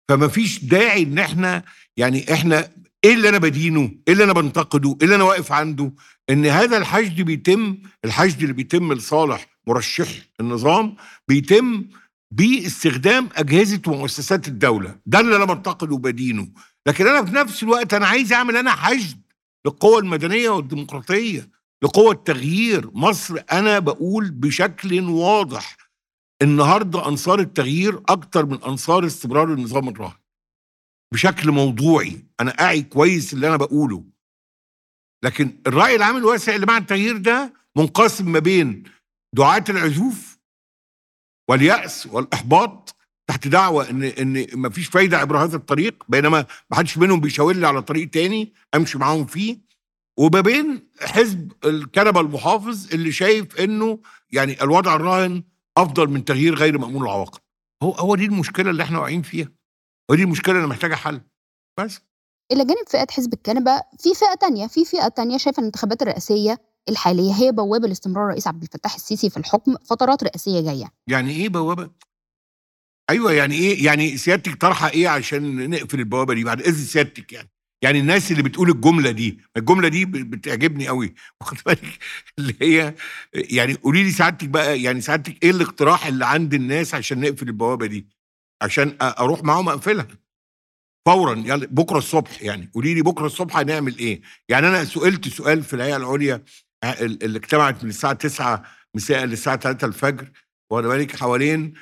[0.09, 1.63] فما فيش داعي إن إحنا
[1.97, 2.71] يعني إحنا
[3.05, 5.93] إيه اللي أنا بدينه؟ إيه اللي أنا بنتقده؟ إيه اللي أنا واقف عنده؟
[6.31, 10.09] إن هذا الحشد بيتم الحشد اللي بيتم لصالح مرشح
[10.41, 10.97] النظام
[11.29, 11.85] بيتم
[12.31, 14.97] باستخدام أجهزة ومؤسسات الدولة.
[15.07, 16.49] ده اللي أنا بنتقده وبدينه.
[16.87, 19.21] لكن أنا في نفس الوقت أنا عايز أعمل أنا حشد
[19.67, 21.49] للقوى المدنية والديمقراطية
[21.83, 22.91] لقوى التغيير.
[22.95, 25.77] مصر أنا بقول بشكل واضح
[26.45, 30.17] النهارده انصار التغيير أكتر من انصار استمرار النظام الراهن.
[31.15, 34.05] بشكل موضوعي أنا اعي كويس اللي أنا بقوله.
[35.25, 38.83] لكن الرأي العام الواسع اللي مع التغيير ده منقسم ما بين
[39.37, 40.39] دعاة العزوف
[41.51, 42.97] واليأس والإحباط
[43.29, 47.67] تحت دعوة إن إن مفيش فايدة عبر هذا الطريق بينما ما حدش منهم بيشاور لي
[47.67, 49.59] على طريق تاني أمشي معاهم فيه.
[50.19, 53.99] وما بين حزب الكنبة المحافظ اللي شايف إنه
[54.33, 55.43] يعني الوضع الراهن
[55.79, 57.41] أفضل من تغيير غير مأمون العواقب
[57.83, 59.49] هو هو دي المشكلة اللي إحنا واقعين فيها
[60.11, 61.21] ودي المشكلة اللي محتاجة حل
[61.81, 62.01] بس
[62.53, 66.59] إلى جانب فئة حزب الكنبة في فئة تانية في فئة تانية شايفة إن الانتخابات الرئاسية
[66.89, 71.49] الحالية هي بوابة لاستمرار الرئيس عبد الفتاح السيسي في الحكم فترات رئاسية جاية يعني إيه
[71.49, 71.91] بوابة؟
[73.11, 77.51] أيوه يعني إيه؟ يعني سيادتك طرحة إيه عشان نقفل البوابة دي بعد إذن سيادتك يعني؟
[77.83, 81.99] يعني الناس اللي بتقول الجملة دي، الجملة دي بتعجبني قوي واخد بالك
[82.39, 82.95] اللي هي
[83.35, 87.87] يعني قولي لي سعادتك بقى يعني سعادتك إيه الاقتراح اللي عند الناس عشان نقفل البوابة
[87.87, 88.07] دي؟
[88.63, 90.07] عشان أروح معاهم أقفلها
[91.07, 95.63] فورا يلا بكرة الصبح يعني قولي لي بكرة الصبح هنعمل إيه؟ يعني أنا سئلت سؤال
[95.63, 96.45] في الهيئه العليا
[97.01, 98.65] اللي اجتمعت من الساعة 9
[98.95, 100.31] مساء للساعة 3 الفجر
[100.71, 101.75] واخد بالك حوالين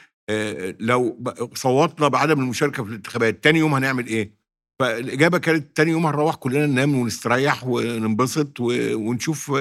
[0.80, 1.24] لو
[1.54, 4.41] صوتنا بعدم المشاركة في الانتخابات تاني يوم هنعمل إيه؟
[4.82, 9.52] فالإجابة كانت تاني يوم هنروح كلنا ننام ونستريح وننبسط ونشوف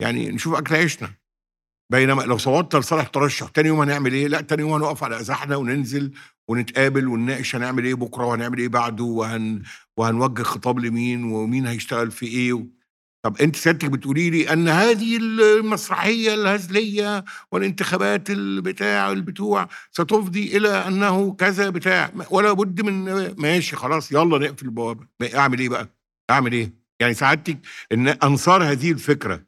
[0.00, 1.10] يعني نشوف أكل عيشنا
[1.92, 5.56] بينما لو صوتنا لصالح ترشح تاني يوم هنعمل إيه؟ لا تاني يوم هنقف على أزاحنا
[5.56, 6.12] وننزل
[6.48, 9.62] ونتقابل ونناقش هنعمل إيه بكرة وهنعمل إيه بعده وهن
[9.96, 12.66] وهنوجه خطاب لمين ومين هيشتغل في إيه.
[13.22, 21.34] طب أنت سيادتك بتقولي لي أن هذه المسرحية الهزلية والانتخابات البتاع البتوع ستفضي إلى أنه
[21.34, 23.04] كذا بتاع ولا بد من
[23.40, 25.88] ماشي خلاص يلا نقفل البوابة أعمل إيه بقى؟
[26.30, 27.58] أعمل إيه؟ يعني سعادتك
[27.92, 29.42] إن أنصار هذه الفكرة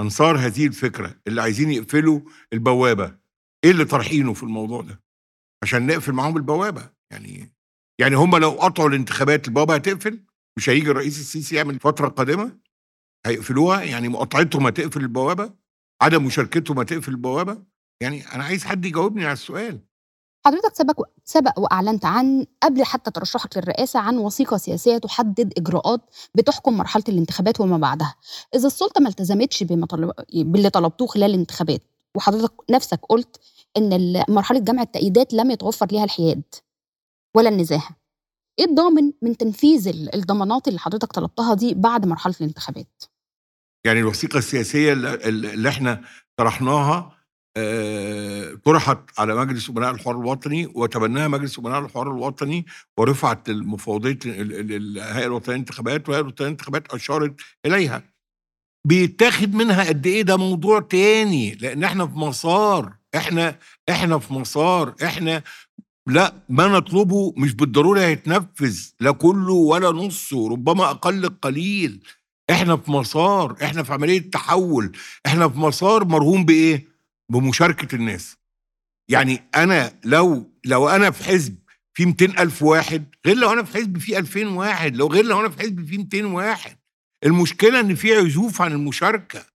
[0.00, 2.20] أنصار هذه الفكرة اللي عايزين يقفلوا
[2.52, 3.14] البوابة
[3.64, 5.00] إيه اللي طارحينه في الموضوع ده؟
[5.62, 7.52] عشان نقفل معاهم البوابة يعني
[8.00, 10.20] يعني هم لو قطعوا الانتخابات البوابة هتقفل
[10.56, 12.65] مش هيجي الرئيس السيسي يعمل الفترة القادمه
[13.26, 15.52] هيقفلوها؟ يعني مقاطعتهم هتقفل البوابة؟
[16.02, 17.62] عدم مشاركتهم هتقفل البوابة؟
[18.02, 19.80] يعني أنا عايز حد يجاوبني على السؤال.
[20.46, 26.00] حضرتك سبق سبق وأعلنت عن قبل حتى ترشحك للرئاسة عن وثيقة سياسية تحدد إجراءات
[26.34, 28.14] بتحكم مرحلة الانتخابات وما بعدها.
[28.54, 30.12] إذا السلطة ما التزمتش بما طلب...
[30.34, 31.82] باللي طلبتوه خلال الانتخابات
[32.16, 33.36] وحضرتك نفسك قلت
[33.76, 36.42] إن مرحلة جمع التأييدات لم يتوفر ليها الحياد
[37.36, 37.88] ولا النزاهة
[38.58, 43.02] إيه الضامن من تنفيذ ال- الضمانات اللي حضرتك طلبتها دي بعد مرحلة الانتخابات؟
[43.86, 46.00] يعني الوثيقة السياسية اللي, إحنا
[46.36, 47.16] طرحناها
[47.58, 52.66] آه، طرحت على مجلس امناء الحوار الوطني وتبناها مجلس امناء الحوار الوطني
[52.98, 58.02] ورفعت للمفوضيه ال- ال- الهيئة الوطنية للانتخابات والهيئه الوطنية للانتخابات أشارت إليها
[58.86, 63.58] بيتاخد منها قد إيه ده موضوع تاني لأن إحنا في مسار إحنا
[63.90, 65.42] إحنا في مسار إحنا
[66.08, 72.02] لأ، ما نطلبه مش بالضرورة هيتنفّذ، لا كُلّه ولا نُصّه، ربما أقل القليل.
[72.50, 74.92] إحنا في مسار، إحنا في عملية تحوّل،
[75.26, 76.88] إحنا في مسار مرهون بإيه؟
[77.32, 78.36] بمشاركة الناس.
[79.10, 81.56] يعني أنا لو لو أنا في حزب
[81.94, 85.48] فيه 200.000 واحد، غير لو أنا في حزب فيه 2000 واحد، لو غير لو أنا
[85.48, 86.76] في حزب فيه 200 واحد.
[87.24, 89.46] المشكلة إن في عزوف عن المشاركة.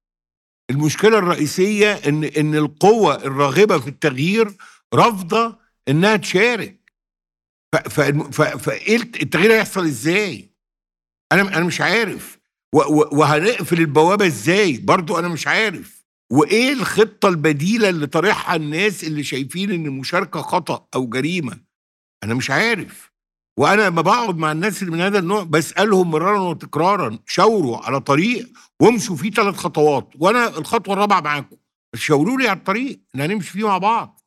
[0.71, 4.53] المشكلة الرئيسية إن إن القوى الراغبة في التغيير
[4.93, 6.91] رافضة إنها تشارك.
[8.59, 10.51] فإيه الت التغيير هيحصل إزاي؟
[11.31, 12.40] أنا أنا مش عارف.
[12.73, 16.05] وهنقفل البوابة إزاي؟ برضه أنا مش عارف.
[16.31, 21.59] وإيه الخطة البديلة اللي طارحها الناس اللي شايفين إن المشاركة خطأ أو جريمة؟
[22.23, 23.11] أنا مش عارف.
[23.59, 28.49] وأنا لمّا باقعد مع الناس اللي من هذا النوع باسألهم مرارًا وتكرارًا، شاوروا على طريق
[28.81, 31.55] وامشوا فيه 3 خطوات، وأنا الخطوة الرابعة معاكم.
[31.95, 34.21] شاوروا لي على الطريق اللي هنمشي فيه مع بعض.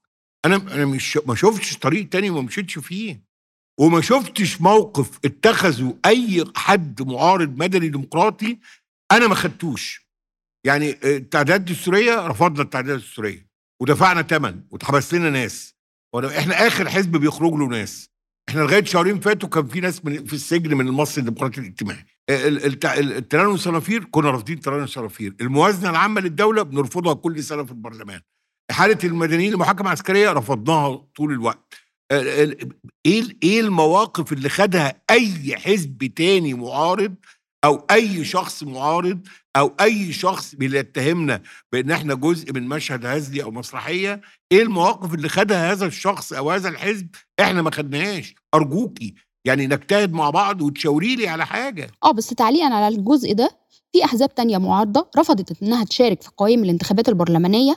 [0.45, 3.24] أنا أنا مش ما شُفتش طريق تاني وما مشيتش فيه.
[3.81, 8.59] وما شُفتش موقف اتخذه أي حد معارض مدني ديمقراطي
[9.13, 10.09] أنا ما خدتوش.
[10.67, 13.47] يعني آآ التعديلات الدستورية رفضنا التعديلات الدستورية،
[13.83, 15.75] ودفعنا تَمَن، واتحبس لنا ناس.
[16.15, 18.11] وأنا إحنا آخر حزب بيخرج له ناس.
[18.49, 22.05] إحنا لغاية شهرين فاتوا كان في ناس من في السجن من المصري الديمقراطي الاجتماعي.
[22.31, 25.35] آآ ال الت التيران والصنافير كنا رافضين التيران والصنافير.
[25.41, 28.21] الموازنة العامة للدولة بنرفضها كل سنة في البرلمان.
[28.71, 31.75] إحالة المدنيين لمحاكمة عسكرية رفضناها طول الوقت.
[32.13, 32.73] آآ ال
[33.07, 37.15] إيه ال إيه المواقف اللي خدها أي حزب تاني معارض
[37.65, 39.21] أو أي شخص معارض
[39.57, 41.43] أو أي شخص بيتهمنا
[41.73, 44.21] بإن إحنا جزء من مشهد هزلي أو مسرحية،
[44.53, 47.09] إيه المواقف اللي خدها هذا الشخص أو هذا الحزب
[47.41, 48.99] إحنا ما خدناهاش؟ أرجوكِ
[49.47, 51.91] يعني نجتهد مع بعض وتشاوري لي على حاجة.
[52.05, 53.51] آه، بس تعليقًا على الجزء ده،
[53.93, 57.75] في أحزاب تانية معارضة رفضت إنها تشارك في قوائم الانتخابات البرلمانية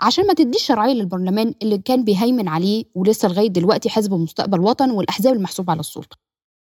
[0.00, 4.90] عشان ما تدّيش شرعية للبرلمان اللي كان بيهيمن عليه ولسه لغاية دلوقتي حزب مستقبل وطن
[4.90, 6.16] والأحزاب المحسوبة على السلطة.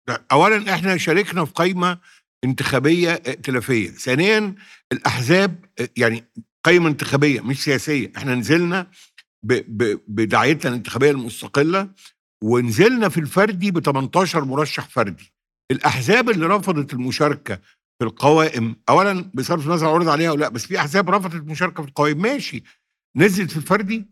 [0.09, 1.97] لأ، أولًا إحنا شاركنا في قايمة
[2.43, 3.89] انتخابية ائتلافية.
[3.89, 4.55] ثانيًا
[4.91, 6.23] الأحزاب أ يعني
[6.65, 8.11] قايمة انتخابية مش سياسية.
[8.17, 8.87] إحنا نزلنا
[9.43, 11.89] ب ب بدعايتنا الانتخابية المستقلة،
[12.43, 15.33] ونزلنا في الفردي ب18 مرشح فردي.
[15.71, 17.55] الأحزاب اللي رفضت المشاركة
[17.99, 21.89] في القوائم، أولًا بصرف النظر عُرض عليها أو لأ، بس في أحزاب رفضت المشاركة في
[21.89, 22.63] القوائم ماشي.
[23.17, 24.05] نزلت في الفردي؟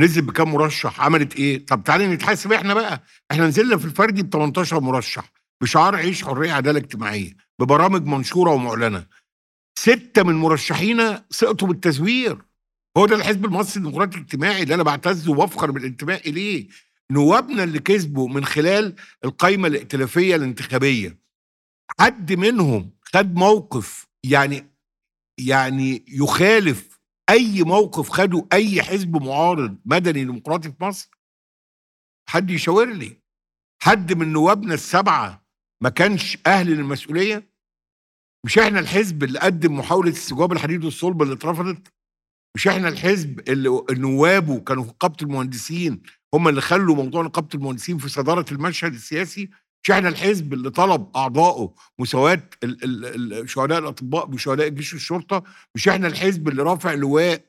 [0.00, 3.04] نزلت بكام مرشح؟ عملت إيه؟ طب تعالي نتحاسب إحنا بقى.
[3.30, 9.06] إحنا نزلنا في الفردي ب18 مرشح، بشعار عيش، حرية، عدالة اجتماعية، ببرامج منشورة ومُعلنة.
[9.78, 12.38] 6 من مرشحينا سقطوا بالتزوير.
[12.96, 16.68] هو ده الحزب المصري الديمقراطي الاجتماعي اللي أنا باعتز وبافخر بالانتماء إليه.
[17.10, 18.94] نوابنا اللي كسبوا من خلال
[19.24, 21.18] القايمة الائتلافية الانتخابية،
[22.00, 24.70] حد منهم خد موقف يعني
[25.38, 26.93] يعني يخالف
[27.30, 31.10] أي موقف خده أي حزب معارض مدني ديمقراطي في مصر؟
[32.28, 33.20] حد يشاور لي.
[33.82, 35.08] حد من نوابنا ال7
[35.82, 37.50] ما كانش أهل للمسؤولية؟
[38.46, 41.92] مش إحنا الحزب اللي قدّم محاولة استجواب الحديد والصلب اللي اترفضت؟
[42.56, 46.02] مش إحنا الحزب اللي نوابه كانوا في نقابة المهندسين
[46.34, 49.50] هم اللي خلّوا موضوع نقابة المهندسين في صدارة المشهد السياسي؟
[49.84, 51.06] مش إحنا الحزب اللي طلب
[52.84, 57.44] ال ال شهداء الأطباء بشهداء الجيش والشرطة؟ مش إحنا الحزب اللي رافع لواء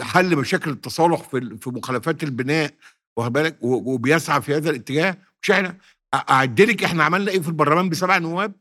[0.00, 2.74] حل مشاكل التصالح في في مخالفات البناء
[3.16, 5.76] واخد بالك؟ وبيسعى في هذا الاتجاه؟ مش إحنا
[6.14, 8.52] أ أعد لِك إحنا عملنا إيه في البرلمان ب7 نواب؟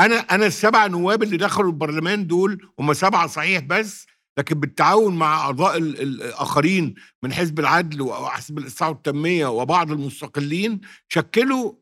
[0.00, 4.06] أنا أنا ال7 نواب اللي دخلوا البرلمان دول هم 7 صحيح بس،
[4.38, 11.72] لكن بالتعاون مع أعضاء ال الآخرين من حزب العدل وحزب الإصلاح والتنمية وبعض المستقلين، شكّلوا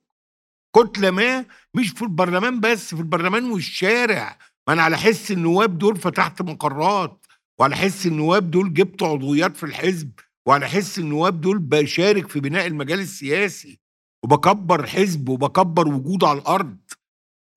[0.77, 4.39] كتلة ما مش في البرلمان بس، في البرلمان والشارع.
[4.69, 7.27] ما أنا على حس النواب دول فتحت مقرات،
[7.61, 10.11] وعلى حس النواب دول جِبت عضويات في الحزب،
[10.49, 13.81] وعلى حس النواب دول باشارك في بناء المجال السياسي،
[14.25, 16.77] وباكبّر حزب وباكبّر وجود على الأرض.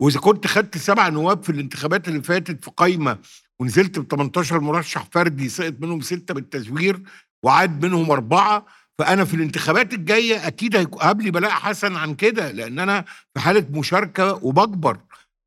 [0.01, 3.17] وإذا كنت خدت 7 نواب في الانتخابات اللي فاتت في قايمة
[3.59, 7.01] ونزلت ب18 مرشح فردي سقط منهم 6 بالتزوير
[7.43, 8.65] وعاد منهم 4
[8.99, 13.39] فأنا في الانتخابات الجاية أكيد هيك هاب لي بلاء حسن عن كده، لإن أنا في
[13.39, 14.99] حالة مشاركة وباكبر،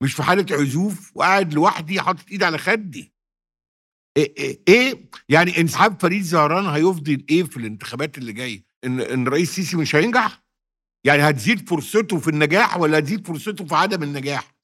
[0.02, 3.12] مش في حالة عزوف وقاعد لوحدي حاطط إيدي على خدي.
[4.18, 9.26] إ إ إيه يعني انسحاب فريد زهران هيفضي لإيه في الانتخابات اللي جاية؟ إن إن
[9.26, 10.42] الرئيس السيسي مش هينجح؟
[11.08, 14.54] يعني هتزيد فرصته في النجاح والّا هتزيد فرصته في عدم النجاح؟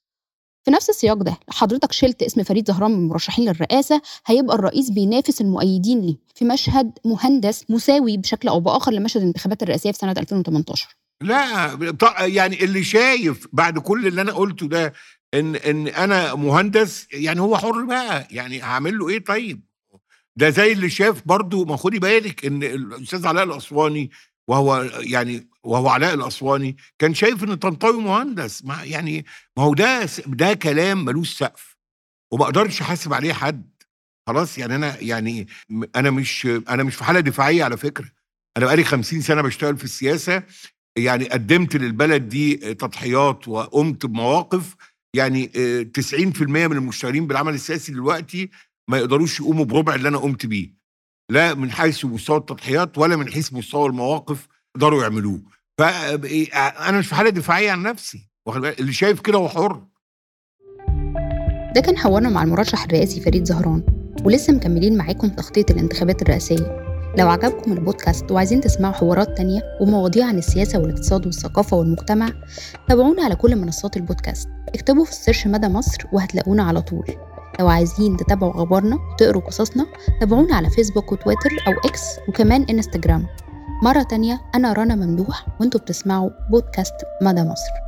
[0.64, 5.40] في نفس السياق ده، حضرتك شِلت اسم فريد زهران من المرشحين للرئاسة، هيبقى الرئيس بينافس
[5.40, 10.88] المؤيدين ليه في مشهد مُهندس مساوي بشكل أو بآخر لمشهد الانتخابات الرئاسية في سنة 2018.
[11.22, 14.92] لأ، ط يعني اللي شايف بعد كل اللي أنا قُلته ده
[15.34, 19.60] إن إن أنا مُهندس، يعني هو حُر بقى، يعني هاعمل له إيه طيب؟
[20.36, 24.10] ده زي اللي شاف برضه ما خُدي بالِك إن الأستاذ علاء الأسواني
[24.48, 29.24] وهو يعني وهو علاء الأسواني كان شايف إن طنطاوي مهندس ما يعني
[29.56, 31.76] ما هو ده ده كلام ملوش سقف.
[32.32, 33.74] وما أقدرش أحاسب عليه حد.
[34.28, 35.46] خلاص يعني أنا يعني
[35.96, 38.10] أنا مش أنا مش في حالة دفاعية على فكرة.
[38.56, 40.42] أنا بقالي 50 سنة بشتغل في السياسة.
[40.98, 44.76] يعني قدمت للبلد دي تضحيات وقمت بمواقف.
[45.16, 45.46] يعني
[45.98, 48.50] 90% من المشتغلين بالعمل السياسي دلوقتي
[48.90, 50.83] ما يقدروش يقوموا بربع اللي أنا قمت بيه.
[51.30, 55.42] لا من حيث مستوى التضحيات ولا من حيث مستوى المواقف قدروا يعملوه.
[55.78, 58.28] فانا مش في حالة دفاعية عن نفسي.
[58.48, 59.86] اللي شايف كده هو حر.
[61.74, 63.82] ده كان حوارنا مع المرشح الرئاسي فريد زهران.
[64.24, 66.84] ولسه مكملين معاكم تغطية الانتخابات الرئاسية.
[67.18, 72.32] لو عجبكم البودكاست وعايزين تسمعوا حوارات تانية ومواضيع عن السياسة والاقتصاد والثقافة والمجتمع
[72.88, 74.48] تابعونا على كل منصات البودكاست.
[74.74, 77.04] اكتبوا في ال search مدى مصر وهتلاقونا على طول.
[77.60, 79.86] لو عايزين تتابعوا أخبارنا وتقروا قصصنا
[80.20, 83.26] تابعونا على فيسبوك وتويتر أو إكس وكمان إنستجرام
[83.82, 87.83] مرة تانية أنا رنا ممدوح وأنتوا بتسمعوا بودكاست مدى مصر.